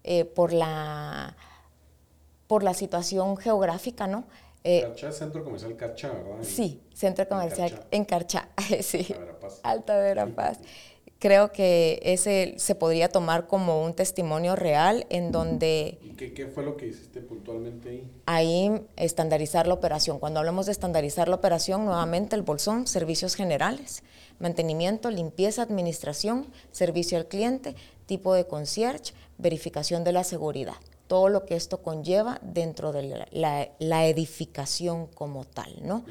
eh, 0.04 0.24
por, 0.24 0.52
la, 0.52 1.36
por 2.46 2.62
la 2.62 2.74
situación 2.74 3.36
geográfica, 3.36 4.06
¿no? 4.06 4.24
Carchá, 4.62 5.12
Centro 5.12 5.42
Comercial 5.44 5.76
Carchá, 5.76 6.10
¿verdad? 6.10 6.42
sí, 6.42 6.82
Centro 6.92 7.26
Comercial 7.26 7.86
en 7.90 8.04
Carchá, 8.04 8.48
sí. 8.82 9.14
Alta 9.62 9.96
Verapaz. 9.96 10.58
Creo 11.18 11.50
que 11.50 12.00
ese 12.04 12.54
se 12.58 12.74
podría 12.76 13.08
tomar 13.08 13.48
como 13.48 13.84
un 13.84 13.94
testimonio 13.94 14.54
real 14.54 15.06
en 15.10 15.32
donde... 15.32 15.98
¿Y 16.02 16.10
qué, 16.10 16.32
qué, 16.32 16.46
fue 16.46 16.62
lo 16.62 16.76
que 16.76 16.86
hiciste 16.86 17.20
puntualmente 17.20 17.88
ahí? 17.88 18.10
Ahí 18.26 18.82
estandarizar 18.96 19.66
la 19.66 19.74
operación. 19.74 20.20
Cuando 20.20 20.38
hablamos 20.38 20.66
de 20.66 20.72
estandarizar 20.72 21.28
la 21.28 21.34
operación, 21.34 21.84
nuevamente 21.84 22.36
el 22.36 22.42
bolsón, 22.42 22.86
servicios 22.86 23.34
generales 23.34 24.04
mantenimiento, 24.38 25.10
limpieza, 25.10 25.62
administración, 25.62 26.46
servicio 26.70 27.18
al 27.18 27.26
cliente, 27.26 27.74
tipo 28.06 28.34
de 28.34 28.46
concierge, 28.46 29.12
verificación 29.38 30.04
de 30.04 30.12
la 30.12 30.24
seguridad. 30.24 30.76
Todo 31.06 31.28
lo 31.28 31.44
que 31.44 31.56
esto 31.56 31.82
conlleva 31.82 32.38
dentro 32.42 32.92
de 32.92 33.26
la, 33.30 34.06
edificación 34.06 35.06
como 35.06 35.44
tal, 35.44 35.74
¿no? 35.82 36.04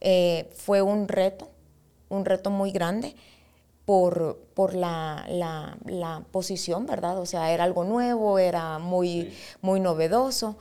Eh, 0.00 0.48
fue 0.54 0.82
un 0.82 1.08
reto, 1.08 1.48
un 2.08 2.24
reto 2.24 2.50
muy 2.50 2.70
grande 2.70 3.16
por, 3.86 4.36
por 4.52 4.74
la, 4.74 5.24
la, 5.28 6.24
posición, 6.32 6.84
¿verdad? 6.84 7.18
O 7.18 7.24
sea, 7.24 7.52
era 7.52 7.64
algo 7.64 7.84
nuevo, 7.84 8.38
era 8.38 8.78
muy, 8.78 9.32
muy 9.62 9.80
novedoso 9.80 10.58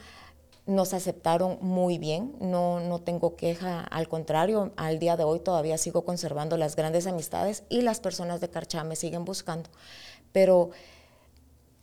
nos 0.67 0.95
aceptaron 0.95 1.59
muy 1.61 1.99
bien, 1.99 2.35
no, 2.39 2.79
no 2.79 2.99
tengo 2.99 3.35
queja, 3.35 3.81
al 3.81 4.07
contrario, 4.07 4.73
al 4.77 4.97
día 4.97 5.15
de 5.15 5.23
hoy 5.23 5.39
todavía 5.39 5.77
sigo 5.77 6.03
conservando 6.05 6.57
las 6.57 6.75
grandes 6.75 7.05
amistades 7.05 7.63
y 7.69 7.81
las 7.81 7.99
personas 7.99 8.41
de 8.41 8.49
Carchá 8.49 8.83
me 8.83 8.95
siguen 8.95 9.25
buscando. 9.25 9.69
Pero 10.31 10.71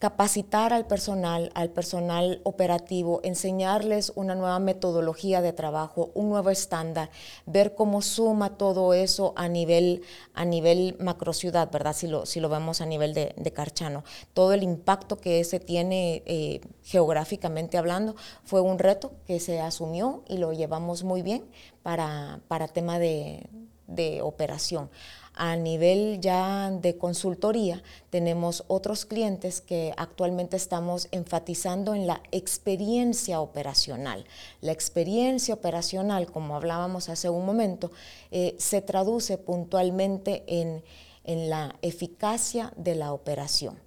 capacitar 0.03 0.73
al 0.73 0.85
personal, 0.85 1.49
al 1.55 1.69
personal 1.69 2.41
operativo, 2.43 3.21
enseñarles 3.23 4.11
una 4.15 4.35
nueva 4.35 4.59
metodología 4.59 5.41
de 5.41 5.53
trabajo, 5.53 6.11
un 6.13 6.27
nuevo 6.27 6.49
estándar, 6.49 7.09
ver 7.45 7.73
cómo 7.73 8.01
suma 8.01 8.57
todo 8.57 8.93
eso 8.93 9.31
a 9.37 9.47
nivel, 9.47 10.01
a 10.33 10.43
nivel 10.43 10.97
macro 10.99 11.31
ciudad, 11.31 11.71
¿verdad? 11.71 11.95
Si 11.95 12.07
lo, 12.07 12.25
si 12.25 12.41
lo 12.41 12.49
vemos 12.49 12.81
a 12.81 12.85
nivel 12.85 13.13
de, 13.13 13.53
Carchano. 13.53 14.03
Todo 14.33 14.51
el 14.51 14.61
impacto 14.61 15.15
que 15.15 15.39
ese 15.39 15.61
tiene 15.61 16.21
eh, 16.25 16.59
geográficamente 16.83 17.77
hablando 17.77 18.17
fue 18.43 18.59
un 18.59 18.79
reto 18.79 19.13
que 19.25 19.39
se 19.39 19.61
asumió 19.61 20.25
y 20.27 20.37
lo 20.37 20.51
llevamos 20.51 21.05
muy 21.05 21.21
bien 21.21 21.45
para, 21.81 22.41
para 22.49 22.67
tema 22.67 22.99
de, 22.99 23.47
de 23.87 24.21
operación. 24.21 24.89
A 25.35 25.55
nivel 25.55 26.19
ya 26.21 26.69
de 26.69 26.95
consultoría, 26.97 27.81
tenemos 28.11 28.63
otros 28.67 29.05
clientes 29.05 29.61
que 29.61 29.91
actualmente 29.97 30.57
estamos 30.57 31.07
enfatizando 31.11 31.95
en 31.95 32.05
la 32.05 32.21
experiencia 32.31 33.41
operacional. 33.41 34.25
La 34.61 34.71
experiencia 34.71 35.55
operacional, 35.55 36.27
como 36.31 36.55
hablábamos 36.55 37.09
hace 37.09 37.29
un 37.29 37.47
momento, 37.47 37.91
eh, 38.29 38.55
se 38.59 38.81
traduce 38.81 39.39
puntualmente 39.39 40.43
en, 40.47 40.83
la 41.25 41.75
eficacia 41.81 42.73
de 42.75 42.95
la 42.95 43.13
operación, 43.13 43.79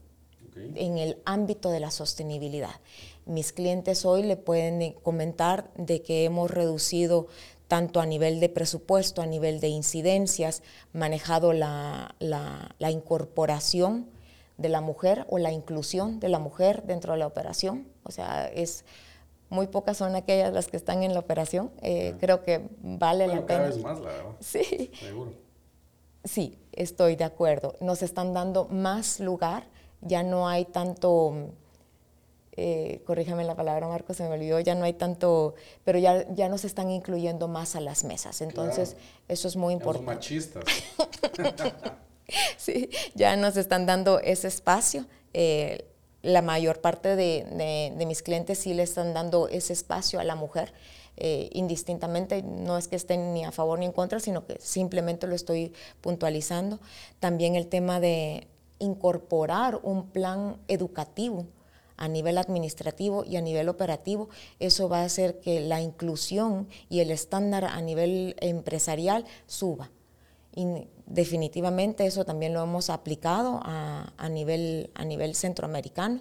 en 0.75 0.97
el 0.97 1.19
ámbito 1.27 1.71
de 1.71 1.81
la 1.81 1.91
sostenibilidad. 1.91 2.81
Mis 3.27 3.53
clientes 3.53 4.07
hoy 4.07 4.23
le 4.23 4.37
pueden 4.37 4.93
comentar 5.03 5.71
de 5.75 6.01
que 6.01 6.25
hemos 6.25 6.51
reducido 6.51 7.27
tanto 7.69 8.01
a 8.01 8.07
nivel 8.07 8.41
de 8.41 8.49
presupuesto, 8.49 9.23
a 9.23 9.27
nivel 9.27 9.61
de 9.61 9.69
incidencias, 9.69 10.63
manejado 10.93 11.53
la, 11.53 12.15
incorporación 12.79 14.09
de 14.57 14.69
la 14.69 14.81
mujer 14.81 15.27
o 15.29 15.39
la 15.39 15.53
inclusión 15.53 16.21
de 16.21 16.29
la 16.29 16.39
mujer 16.39 16.85
dentro 16.85 17.13
de 17.13 17.19
la 17.19 17.27
operación. 17.27 17.89
O 18.05 18.11
sea, 18.11 18.49
es 18.49 18.85
muy 19.49 19.67
pocas 19.67 19.97
son 19.97 20.17
aquellas 20.17 20.53
las 20.53 20.69
que 20.69 20.77
están 20.77 21.03
en 21.03 21.15
la 21.15 21.21
operación. 21.21 21.71
Eh, 21.83 22.15
creo 22.19 22.43
que 22.43 22.69
vale 22.81 23.27
la 23.27 23.47
pena. 23.47 23.47
Cada 23.47 23.69
vez 23.69 23.83
más, 23.83 24.01
la 24.01 24.07
verdad. 24.07 24.37
Sí. 24.41 24.91
Seguro. 24.99 25.33
Sí, 26.25 26.59
estoy 26.73 27.15
de 27.15 27.25
acuerdo. 27.25 27.77
Nos 27.81 28.03
están 28.03 28.33
dando 28.33 28.67
más 28.67 29.21
lugar, 29.21 29.65
ya 30.01 30.23
no 30.23 30.49
hay 30.49 30.65
tanto 30.65 31.53
eh, 32.57 33.03
corríjame 33.05 33.45
la 33.45 33.55
palabra 33.55 33.87
Marco, 33.87 34.15
se 34.15 34.23
me 34.23 34.31
olvidó, 34.31 34.59
ya 34.61 34.75
no 34.75 34.85
hay 34.85 34.95
tanto, 34.95 35.55
pero 35.85 35.99
ya, 35.99 36.27
ya 36.35 36.49
nos 36.49 36.65
están 36.65 36.91
incluyendo 36.91 37.49
más 37.49 37.77
a 37.77 37.81
las 37.81 38.05
mesas. 38.05 38.41
Entonces, 38.41 38.97
eso 39.29 39.49
es 39.49 39.57
muy 39.57 39.75
importante. 39.75 40.07
Los 40.07 40.17
machistas. 40.17 40.65
sí, 42.57 42.89
ya 43.15 43.37
nos 43.37 43.57
están 43.59 43.85
dando 43.85 44.21
ese 44.21 44.49
espacio. 44.49 45.07
Eh, 45.35 45.85
la 46.23 46.43
mayor 46.43 46.81
parte 46.81 47.15
de, 47.15 47.93
de, 47.97 48.07
mis 48.07 48.23
clientes 48.23 48.59
sí 48.59 48.73
le 48.73 48.83
están 48.83 49.13
dando 49.13 49.49
ese 49.49 49.75
espacio 49.75 50.19
a 50.19 50.25
la 50.25 50.35
mujer. 50.35 50.73
Eh, 51.19 51.51
indistintamente, 51.53 52.43
no 52.43 52.79
es 52.79 52.89
que 52.89 52.97
estén 52.97 53.33
ni 53.35 53.45
a 53.45 53.53
favor 53.53 53.79
ni 53.79 53.87
en 53.87 53.93
contra, 53.93 54.19
sino 54.19 54.47
que 54.47 54.59
simplemente 54.61 55.27
lo 55.27 55.35
estoy 55.35 55.73
puntualizando. 56.01 56.81
También 57.21 57.55
el 57.55 57.69
tema 57.69 58.01
de 58.01 58.49
incorporar 58.79 59.79
un 59.83 60.09
plan 60.09 60.57
educativo 60.69 61.47
a 61.97 62.09
nivel 62.09 62.39
administrativo 62.39 63.25
y 63.25 63.37
a 63.37 63.41
nivel 63.41 63.69
operativo, 63.69 64.29
eso 64.59 64.89
va 64.89 65.01
a 65.01 65.05
hacer 65.05 65.41
que 65.41 65.61
la 65.61 65.81
inclusión 65.81 66.69
y 66.89 67.01
el 67.01 67.11
estándar 67.11 67.65
a 67.65 67.81
nivel 67.81 68.37
empresarial 68.41 69.25
suba. 69.47 69.91
Definitivamente 71.07 72.07
eso 72.07 72.25
también 72.25 72.53
lo 72.53 72.63
hemos 72.63 72.91
aplicado 72.91 73.61
a, 73.63 74.13
a, 74.17 74.29
nivel, 74.29 74.91
a 74.95 75.05
nivel 75.05 75.35
centroamericano. 75.35 76.21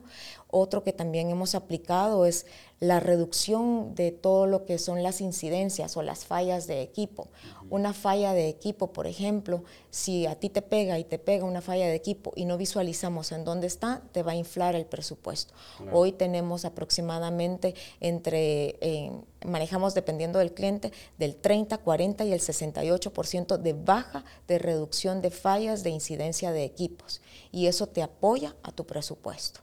Otro 0.58 0.84
que 0.84 0.94
también 0.94 1.30
hemos 1.30 1.54
aplicado 1.54 2.26
es 2.26 2.46
la 2.80 3.00
reducción 3.00 3.96
de 3.96 4.12
todo 4.12 4.48
lo 4.48 4.66
que 4.66 4.78
son 4.78 5.02
las 5.02 5.22
incidencias 5.22 5.96
o 5.96 6.02
las 6.02 6.26
fallas 6.26 6.68
de 6.68 6.82
equipo. 6.82 7.30
Una 7.70 7.94
falla 7.94 8.34
de 8.34 8.48
equipo, 8.48 8.92
por 8.92 9.08
ejemplo, 9.08 9.64
si 9.90 10.26
a 10.28 10.36
ti 10.36 10.50
te 10.50 10.62
pega 10.62 11.00
y 11.00 11.04
te 11.04 11.18
pega 11.18 11.46
una 11.46 11.62
falla 11.62 11.88
de 11.88 11.96
equipo 11.96 12.34
y 12.36 12.46
no 12.46 12.58
visualizamos 12.58 13.32
en 13.32 13.46
dónde 13.46 13.68
está, 13.68 14.02
te 14.12 14.24
va 14.24 14.34
a 14.34 14.36
inflar 14.36 14.76
el 14.76 14.86
presupuesto. 14.86 15.54
Hoy 15.92 16.12
tenemos 16.12 16.66
aproximadamente 16.66 17.76
entre, 18.02 18.78
eh, 18.82 19.12
manejamos 19.46 19.94
dependiendo 19.94 20.40
del 20.40 20.54
cliente, 20.54 20.92
del 21.18 21.38
30, 21.38 21.78
40 21.80 22.26
y 22.26 22.34
el 22.34 22.42
68% 22.42 23.58
de 23.58 23.74
baja 23.74 24.26
de 24.48 24.60
reducción 24.60 24.75
de 25.22 25.32
fallas 25.32 25.84
de 25.84 25.90
incidencia 25.90 26.52
de 26.52 26.64
equipos. 26.64 27.22
Y 27.52 27.68
eso 27.68 27.88
te 27.88 28.02
apoya 28.04 28.56
a 28.64 28.72
tu 28.72 28.86
presupuesto. 28.86 29.62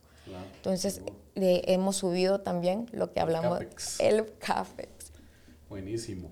Entonces, 0.57 1.03
hemos 1.35 1.97
subido 1.97 2.41
también 2.41 2.87
lo 2.93 3.13
que 3.13 3.21
hablamos, 3.21 3.61
el 3.61 3.67
CAPEX. 3.67 4.01
El 4.01 4.27
CAPEX. 4.39 5.13
Buenísimo. 5.69 6.31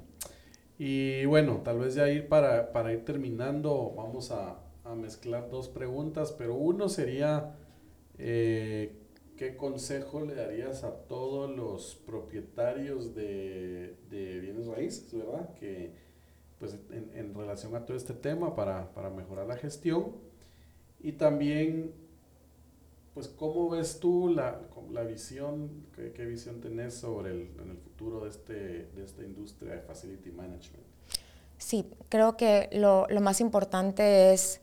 Y 0.78 1.24
bueno, 1.26 1.60
tal 1.62 1.78
vez 1.78 1.94
ya 1.94 2.08
ir 2.08 2.28
para, 2.28 2.72
para 2.72 2.92
ir 2.92 3.04
terminando, 3.04 3.92
vamos 3.96 4.30
a, 4.30 4.60
a, 4.84 4.94
mezclar 4.94 5.50
dos 5.50 5.68
preguntas, 5.68 6.32
pero 6.32 6.54
uno 6.54 6.88
sería, 6.88 7.54
eh, 8.16 8.96
¿qué 9.36 9.56
consejo 9.56 10.24
le 10.24 10.34
darías 10.34 10.84
a 10.84 10.92
todos 11.06 11.54
los 11.54 11.96
propietarios 12.06 13.14
de, 13.14 13.96
de 14.08 14.40
bienes 14.40 14.66
raíces, 14.68 15.12
verdad? 15.12 15.52
Que 15.54 15.92
pues 16.60 16.76
en, 16.90 17.10
en, 17.14 17.34
relación 17.34 17.74
a 17.74 17.84
todo 17.84 17.96
este 17.96 18.14
tema 18.14 18.54
para, 18.54 18.92
para 18.94 19.10
mejorar 19.10 19.48
la 19.48 19.56
gestión. 19.56 20.12
Y 21.00 21.12
también 21.12 21.92
pues 23.14 23.28
¿cómo 23.28 23.68
ves 23.68 23.98
tú 23.98 24.28
la, 24.28 24.60
la 24.92 25.02
visión, 25.02 25.86
qué, 25.94 26.24
visión 26.24 26.60
tenés 26.60 26.94
sobre 26.94 27.32
el, 27.32 27.50
en 27.60 27.70
el 27.70 27.76
futuro 27.76 28.20
de, 28.20 28.30
este, 28.30 28.54
de 28.94 29.04
esta 29.04 29.22
industria 29.22 29.74
de 29.74 29.80
Facility 29.80 30.30
Management? 30.30 30.84
Sí, 31.58 31.86
creo 32.08 32.36
que 32.36 32.68
lo, 32.72 33.06
lo 33.08 33.20
más 33.20 33.40
importante 33.40 34.32
es 34.32 34.60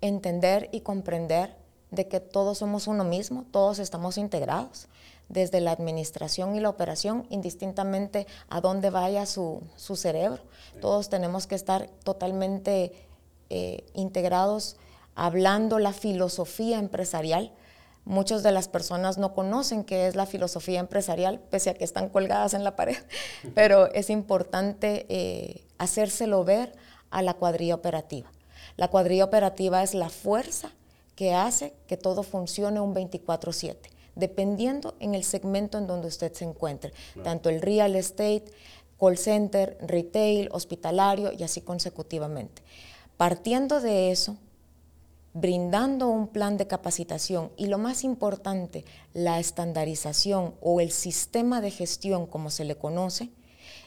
entender 0.00 0.68
y 0.72 0.80
comprender 0.80 1.56
de 1.90 2.06
que 2.06 2.20
todos 2.20 2.58
somos 2.58 2.86
uno 2.86 3.04
mismo, 3.04 3.44
todos 3.50 3.80
estamos 3.80 4.16
integrados, 4.16 4.88
desde 5.28 5.60
la 5.60 5.72
administración 5.72 6.54
y 6.54 6.60
la 6.60 6.70
operación, 6.70 7.26
indistintamente 7.30 8.26
a 8.48 8.60
dónde 8.60 8.90
vaya 8.90 9.26
su, 9.26 9.62
su 9.76 9.96
cerebro. 9.96 10.42
Todos 10.80 11.08
tenemos 11.08 11.46
que 11.46 11.54
estar 11.54 11.88
totalmente 12.02 12.92
eh, 13.50 13.86
integrados 13.94 14.76
hablando 15.14 15.78
la 15.78 15.92
filosofía 15.92 16.78
empresarial. 16.78 17.52
Muchas 18.04 18.42
de 18.42 18.52
las 18.52 18.68
personas 18.68 19.18
no 19.18 19.34
conocen 19.34 19.84
qué 19.84 20.06
es 20.06 20.16
la 20.16 20.26
filosofía 20.26 20.80
empresarial, 20.80 21.40
pese 21.40 21.70
a 21.70 21.74
que 21.74 21.84
están 21.84 22.08
colgadas 22.08 22.54
en 22.54 22.64
la 22.64 22.76
pared, 22.76 22.96
pero 23.54 23.92
es 23.92 24.10
importante 24.10 25.06
eh, 25.08 25.66
hacérselo 25.76 26.44
ver 26.44 26.72
a 27.10 27.22
la 27.22 27.34
cuadrilla 27.34 27.74
operativa. 27.74 28.30
La 28.76 28.88
cuadrilla 28.88 29.24
operativa 29.24 29.82
es 29.82 29.94
la 29.94 30.08
fuerza 30.08 30.70
que 31.16 31.34
hace 31.34 31.74
que 31.88 31.96
todo 31.96 32.22
funcione 32.22 32.80
un 32.80 32.94
24/7, 32.94 33.76
dependiendo 34.18 34.94
en 35.00 35.14
el 35.14 35.24
segmento 35.24 35.78
en 35.78 35.86
donde 35.86 36.08
usted 36.08 36.32
se 36.34 36.44
encuentre, 36.44 36.92
claro. 37.14 37.24
tanto 37.24 37.48
el 37.48 37.62
real 37.62 37.96
estate, 37.96 38.44
call 38.98 39.16
center, 39.16 39.78
retail, 39.80 40.48
hospitalario 40.52 41.32
y 41.32 41.44
así 41.44 41.60
consecutivamente. 41.60 42.62
Partiendo 43.16 43.80
de 43.80 44.10
eso, 44.10 44.36
brindando 45.34 46.08
un 46.08 46.28
plan 46.28 46.56
de 46.56 46.66
capacitación 46.66 47.52
y 47.56 47.66
lo 47.66 47.78
más 47.78 48.02
importante, 48.02 48.84
la 49.14 49.38
estandarización 49.38 50.54
o 50.60 50.80
el 50.80 50.90
sistema 50.90 51.60
de 51.60 51.70
gestión 51.70 52.26
como 52.26 52.50
se 52.50 52.64
le 52.64 52.76
conoce, 52.76 53.30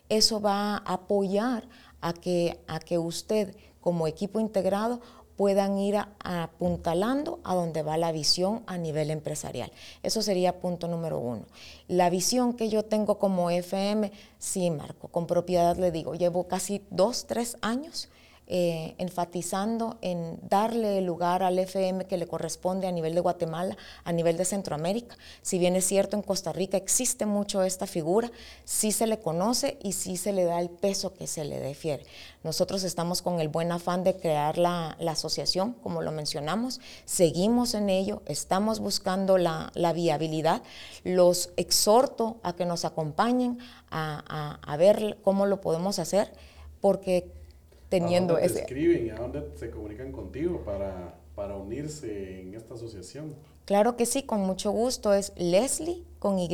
eso 0.07 0.39
va 0.39 0.77
a 0.77 0.93
apoyar 0.93 1.67
a 1.99 2.13
que, 2.13 2.59
a 2.67 2.79
que 2.79 2.97
usted 2.97 3.55
como 3.81 4.07
equipo 4.07 4.39
integrado 4.39 5.01
puedan 5.41 5.79
ir 5.79 5.97
apuntalando 6.19 7.39
a 7.43 7.55
donde 7.55 7.81
va 7.81 7.97
la 7.97 8.11
visión 8.11 8.61
a 8.67 8.77
nivel 8.77 9.09
empresarial. 9.09 9.71
Eso 10.03 10.21
sería 10.21 10.59
punto 10.59 10.87
número 10.87 11.17
uno. 11.17 11.47
La 11.87 12.11
visión 12.11 12.53
que 12.53 12.69
yo 12.69 12.85
tengo 12.85 13.17
como 13.17 13.49
FM, 13.49 14.11
sí, 14.37 14.69
Marco, 14.69 15.07
con 15.07 15.25
propiedad 15.25 15.75
le 15.77 15.89
digo, 15.89 16.13
llevo 16.13 16.47
casi 16.47 16.83
dos, 16.91 17.25
tres 17.25 17.57
años 17.61 18.09
eh, 18.53 18.95
enfatizando 18.97 19.97
en 20.01 20.37
darle 20.49 20.99
lugar 20.99 21.41
al 21.41 21.57
FM 21.57 22.03
que 22.03 22.17
le 22.17 22.27
corresponde 22.27 22.85
a 22.85 22.91
nivel 22.91 23.15
de 23.15 23.21
Guatemala, 23.21 23.77
a 24.03 24.11
nivel 24.11 24.35
de 24.35 24.43
Centroamérica. 24.43 25.15
Si 25.41 25.57
bien 25.57 25.77
es 25.77 25.85
cierto, 25.85 26.17
en 26.17 26.21
Costa 26.21 26.51
Rica 26.51 26.75
existe 26.75 27.25
mucho 27.25 27.63
esta 27.63 27.87
figura, 27.87 28.29
sí 28.65 28.91
se 28.91 29.07
le 29.07 29.19
conoce 29.19 29.77
y 29.81 29.93
sí 29.93 30.17
se 30.17 30.33
le 30.33 30.43
da 30.43 30.59
el 30.59 30.69
peso 30.69 31.13
que 31.13 31.27
se 31.27 31.45
le 31.45 31.61
defiere. 31.61 32.03
Nosotros 32.43 32.83
estamos 32.83 33.21
con 33.21 33.39
el 33.39 33.47
buen 33.47 33.71
afán 33.71 34.03
de 34.03 34.17
crear 34.17 34.57
la, 34.57 34.97
asociación, 35.07 35.71
como 35.81 36.01
lo 36.01 36.11
mencionamos, 36.11 36.81
seguimos 37.05 37.73
en 37.73 37.89
ello, 37.89 38.21
estamos 38.25 38.81
buscando 38.81 39.37
la, 39.37 39.71
viabilidad, 39.95 40.61
los 41.05 41.51
exhorto 41.55 42.41
a 42.43 42.51
que 42.51 42.65
nos 42.65 42.83
acompañen 42.83 43.59
a 43.89 44.75
ver 44.77 45.19
cómo 45.23 45.45
lo 45.45 45.61
podemos 45.61 45.99
hacer, 45.99 46.33
porque 46.81 47.31
teniendo 47.91 48.35
¿A 48.35 48.39
dónde 48.39 48.47
ese... 48.47 48.55
te 48.55 48.61
escriben 48.61 49.05
y 49.05 49.09
a 49.09 49.15
dónde 49.15 49.51
se 49.55 49.69
comunican 49.69 50.13
contigo 50.13 50.63
para, 50.63 51.13
para 51.35 51.57
unirse 51.57 52.39
en 52.39 52.55
esta 52.55 52.73
asociación? 52.73 53.35
Claro 53.65 53.97
que 53.97 54.05
sí, 54.05 54.23
con 54.23 54.39
mucho 54.39 54.71
gusto. 54.71 55.13
Es 55.13 55.33
Leslie 55.35 56.03
con 56.17 56.39
Y, 56.39 56.49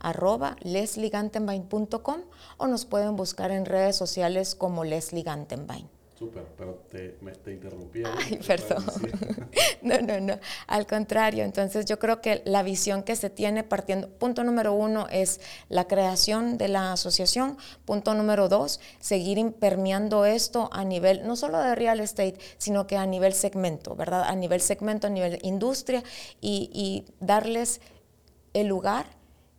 arroba 0.00 0.56
lesliegantenbein.com 0.62 2.20
o 2.58 2.66
nos 2.66 2.84
pueden 2.84 3.14
buscar 3.14 3.52
en 3.52 3.64
redes 3.64 3.94
sociales 3.94 4.56
como 4.56 4.82
Leslie 4.82 5.22
Gantenbein. 5.22 5.88
Súper, 6.22 6.44
pero 6.56 6.84
te, 6.88 7.16
me, 7.20 7.32
te 7.32 7.52
interrumpí. 7.52 8.04
Ay, 8.06 8.38
perdón. 8.46 8.84
no, 9.82 10.00
no, 10.02 10.20
no. 10.20 10.38
Al 10.68 10.86
contrario, 10.86 11.42
entonces 11.42 11.84
yo 11.84 11.98
creo 11.98 12.20
que 12.20 12.42
la 12.44 12.62
visión 12.62 13.02
que 13.02 13.16
se 13.16 13.28
tiene 13.28 13.64
partiendo, 13.64 14.08
punto 14.08 14.44
número 14.44 14.72
uno 14.72 15.08
es 15.10 15.40
la 15.68 15.88
creación 15.88 16.58
de 16.58 16.68
la 16.68 16.92
asociación. 16.92 17.58
Punto 17.84 18.14
número 18.14 18.48
dos, 18.48 18.78
seguir 19.00 19.36
impermeando 19.36 20.24
esto 20.24 20.70
a 20.72 20.84
nivel, 20.84 21.26
no 21.26 21.34
solo 21.34 21.58
de 21.58 21.74
real 21.74 21.98
estate, 21.98 22.38
sino 22.56 22.86
que 22.86 22.96
a 22.96 23.04
nivel 23.04 23.32
segmento, 23.32 23.96
¿verdad? 23.96 24.22
A 24.22 24.36
nivel 24.36 24.60
segmento, 24.60 25.08
a 25.08 25.10
nivel 25.10 25.40
industria 25.42 26.04
y, 26.40 26.70
y 26.72 27.04
darles 27.18 27.80
el 28.54 28.68
lugar 28.68 29.06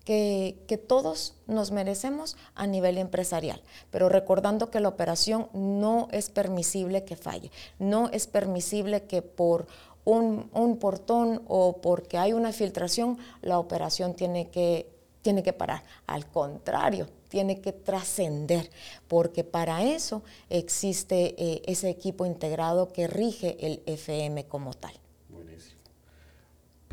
que, 0.06 0.84
todos 0.88 1.36
nos 1.48 1.72
merecemos 1.72 2.36
a 2.56 2.68
nivel 2.68 2.98
empresarial, 2.98 3.62
pero 3.90 4.10
recordando 4.10 4.70
que 4.70 4.80
la 4.80 4.90
operación 4.90 5.48
no 5.54 6.08
es 6.12 6.30
permisible 6.30 7.06
que 7.06 7.16
falle, 7.16 7.52
no 7.80 8.10
es 8.10 8.28
permisible 8.28 9.04
que 9.04 9.22
por 9.22 9.68
un, 10.04 10.50
un 10.54 10.78
portón 10.78 11.42
o 11.48 11.78
porque 11.78 12.18
hay 12.18 12.34
una 12.34 12.52
filtración 12.52 13.18
la 13.42 13.60
operación 13.60 14.14
tiene 14.14 14.50
que, 14.50 14.90
tiene 15.22 15.42
que 15.44 15.54
parar. 15.54 15.84
Al 16.06 16.28
contrario, 16.28 17.08
tiene 17.30 17.62
que 17.62 17.72
trascender, 17.72 18.70
porque 19.08 19.44
para 19.44 19.84
eso 19.84 20.22
existe 20.50 21.34
eh, 21.38 21.62
ese 21.66 21.90
equipo 21.90 22.26
integrado 22.26 22.90
que 22.90 23.08
rige 23.08 23.58
el 23.66 23.82
FM 23.86 24.46
como 24.46 24.74
tal. 24.74 24.94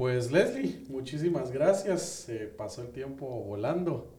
Pues 0.00 0.32
Leslie, 0.32 0.82
muchísimas 0.88 1.50
gracias. 1.52 2.26
Pasó 2.56 2.80
el 2.80 2.88
tiempo 2.88 3.26
volando. 3.26 4.10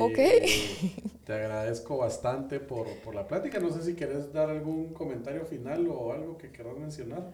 Ok. 0.00 0.18
Eh, 0.18 0.96
te 1.24 1.32
agradezco 1.32 1.96
bastante 1.96 2.58
por, 2.58 2.88
por, 3.04 3.14
la 3.14 3.28
plática. 3.28 3.60
No 3.60 3.70
sé 3.70 3.84
si 3.84 3.94
querés 3.94 4.32
dar 4.32 4.50
algún 4.50 4.92
comentario 4.92 5.46
final 5.46 5.86
o 5.86 6.10
algo 6.10 6.36
que 6.36 6.50
quieras 6.50 6.76
mencionar. 6.76 7.32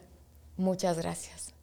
Muchas 0.59 0.99
gracias. 0.99 1.55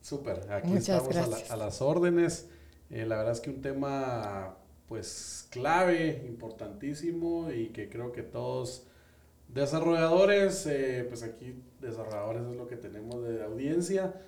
Súper, 0.00 0.50
aquí 0.50 0.66
Muchas 0.66 1.06
estamos 1.06 1.16
a, 1.18 1.26
la, 1.28 1.54
a, 1.54 1.56
las 1.56 1.80
órdenes. 1.80 2.48
Eh, 2.90 3.06
la 3.06 3.18
verdad 3.18 3.34
es 3.34 3.40
que 3.40 3.50
un 3.50 3.62
tema 3.62 4.56
pues 4.88 5.46
clave, 5.50 6.24
importantísimo 6.26 7.52
y 7.52 7.68
que 7.68 7.88
creo 7.88 8.10
que 8.10 8.24
todos 8.24 8.88
desarrolladores, 9.46 10.66
eh, 10.66 11.06
pues 11.08 11.22
aquí 11.22 11.62
desarrolladores 11.80 12.42
es 12.42 12.56
lo 12.56 12.66
que 12.66 12.74
tenemos 12.74 13.22
de 13.22 13.44
audiencia 13.44 14.20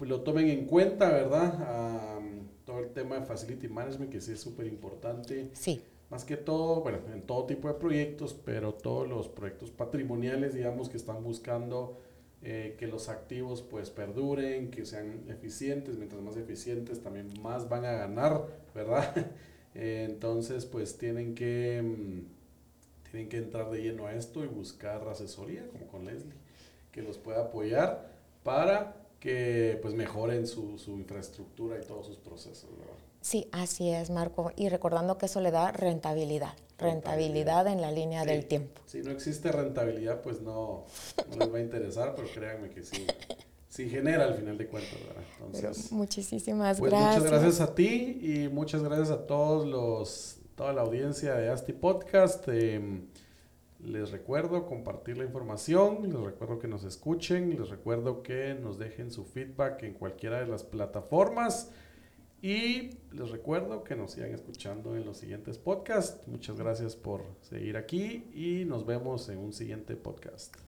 pues 0.00 0.08
lo 0.08 0.22
tomen 0.22 0.48
en 0.48 0.64
cuenta, 0.64 1.10
¿verdad? 1.10 2.16
Um, 2.16 2.46
todo 2.64 2.78
el 2.78 2.88
tema 2.88 3.20
de 3.20 3.26
Facility 3.26 3.68
Management, 3.68 4.10
que 4.10 4.22
sí 4.22 4.32
es 4.32 4.40
súper 4.40 4.66
importante. 4.66 5.50
Sí. 5.52 5.82
Más 6.08 6.24
que 6.24 6.38
todo, 6.38 6.80
bueno, 6.80 7.00
en 7.12 7.20
todo 7.20 7.44
tipo 7.44 7.68
de 7.68 7.74
proyectos, 7.74 8.32
pero 8.32 8.72
todos 8.72 9.06
los 9.06 9.28
proyectos 9.28 9.70
patrimoniales, 9.70 10.54
digamos, 10.54 10.88
que 10.88 10.96
están 10.96 11.22
buscando 11.22 11.98
eh, 12.40 12.76
que 12.78 12.86
los 12.86 13.10
activos 13.10 13.60
pues 13.60 13.90
perduren, 13.90 14.70
que 14.70 14.86
sean 14.86 15.24
eficientes, 15.28 15.98
mientras 15.98 16.22
más 16.22 16.38
eficientes 16.38 17.02
también 17.02 17.28
más 17.42 17.68
van 17.68 17.84
a 17.84 17.92
ganar, 17.92 18.46
¿verdad? 18.74 19.14
eh, 19.74 20.06
entonces, 20.08 20.64
pues 20.64 20.96
tienen 20.96 21.34
que, 21.34 21.78
um, 21.84 22.24
tienen 23.10 23.28
que 23.28 23.36
entrar 23.36 23.70
de 23.70 23.82
lleno 23.82 24.06
a 24.06 24.14
esto 24.14 24.42
y 24.42 24.46
buscar 24.46 25.06
asesoría, 25.08 25.68
como 25.68 25.88
con 25.88 26.06
Leslie, 26.06 26.32
que 26.90 27.02
los 27.02 27.18
pueda 27.18 27.42
apoyar 27.42 28.18
para 28.42 28.99
que 29.20 29.78
pues 29.82 29.94
mejoren 29.94 30.46
su, 30.46 30.78
su 30.78 30.92
infraestructura 30.92 31.78
y 31.80 31.86
todos 31.86 32.06
sus 32.06 32.16
procesos, 32.16 32.70
¿verdad? 32.78 32.94
Sí, 33.20 33.48
así 33.52 33.90
es, 33.90 34.08
Marco. 34.08 34.50
Y 34.56 34.70
recordando 34.70 35.18
que 35.18 35.26
eso 35.26 35.42
le 35.42 35.50
da 35.50 35.72
rentabilidad, 35.72 36.54
rentabilidad 36.78 37.66
en 37.66 37.82
la 37.82 37.92
línea 37.92 38.22
sí. 38.22 38.28
del 38.28 38.46
tiempo. 38.46 38.80
Si 38.86 39.02
no 39.02 39.10
existe 39.10 39.52
rentabilidad, 39.52 40.22
pues 40.22 40.40
no, 40.40 40.86
no 41.28 41.36
les 41.36 41.52
va 41.52 41.58
a 41.58 41.60
interesar, 41.60 42.14
pero 42.16 42.28
créanme 42.32 42.70
que 42.70 42.82
sí, 42.82 43.06
sí 43.68 43.90
genera 43.90 44.24
al 44.24 44.36
final 44.36 44.56
de 44.56 44.66
cuentas, 44.66 44.98
¿verdad? 45.06 45.22
Entonces, 45.34 45.86
pero 45.90 45.96
muchísimas 45.98 46.78
pues 46.78 46.90
gracias. 46.90 47.22
Muchas 47.22 47.30
gracias 47.30 47.60
a 47.60 47.74
ti 47.74 48.20
y 48.22 48.48
muchas 48.48 48.82
gracias 48.82 49.10
a 49.10 49.26
todos 49.26 49.68
los, 49.68 50.38
toda 50.54 50.72
la 50.72 50.80
audiencia 50.80 51.34
de 51.34 51.50
Asti 51.50 51.74
Podcast. 51.74 52.48
Eh, 52.48 53.02
les 53.84 54.10
recuerdo 54.10 54.66
compartir 54.66 55.16
la 55.16 55.24
información, 55.24 56.02
les 56.02 56.20
recuerdo 56.20 56.58
que 56.58 56.68
nos 56.68 56.84
escuchen, 56.84 57.50
les 57.58 57.68
recuerdo 57.68 58.22
que 58.22 58.54
nos 58.54 58.78
dejen 58.78 59.10
su 59.10 59.24
feedback 59.24 59.82
en 59.82 59.94
cualquiera 59.94 60.40
de 60.40 60.46
las 60.46 60.64
plataformas 60.64 61.72
Y 62.42 62.90
les 63.12 63.30
recuerdo 63.30 63.84
que 63.84 63.96
nos 63.96 64.12
sigan 64.12 64.32
escuchando 64.32 64.96
en 64.96 65.04
los 65.04 65.18
siguientes 65.18 65.58
podcasts. 65.58 66.26
Muchas 66.26 66.56
gracias 66.56 66.96
por 66.96 67.22
seguir 67.42 67.76
aquí 67.76 68.30
y 68.34 68.64
nos 68.64 68.86
vemos 68.86 69.28
en 69.28 69.38
un 69.38 69.52
siguiente 69.52 69.94
podcast. 69.94 70.69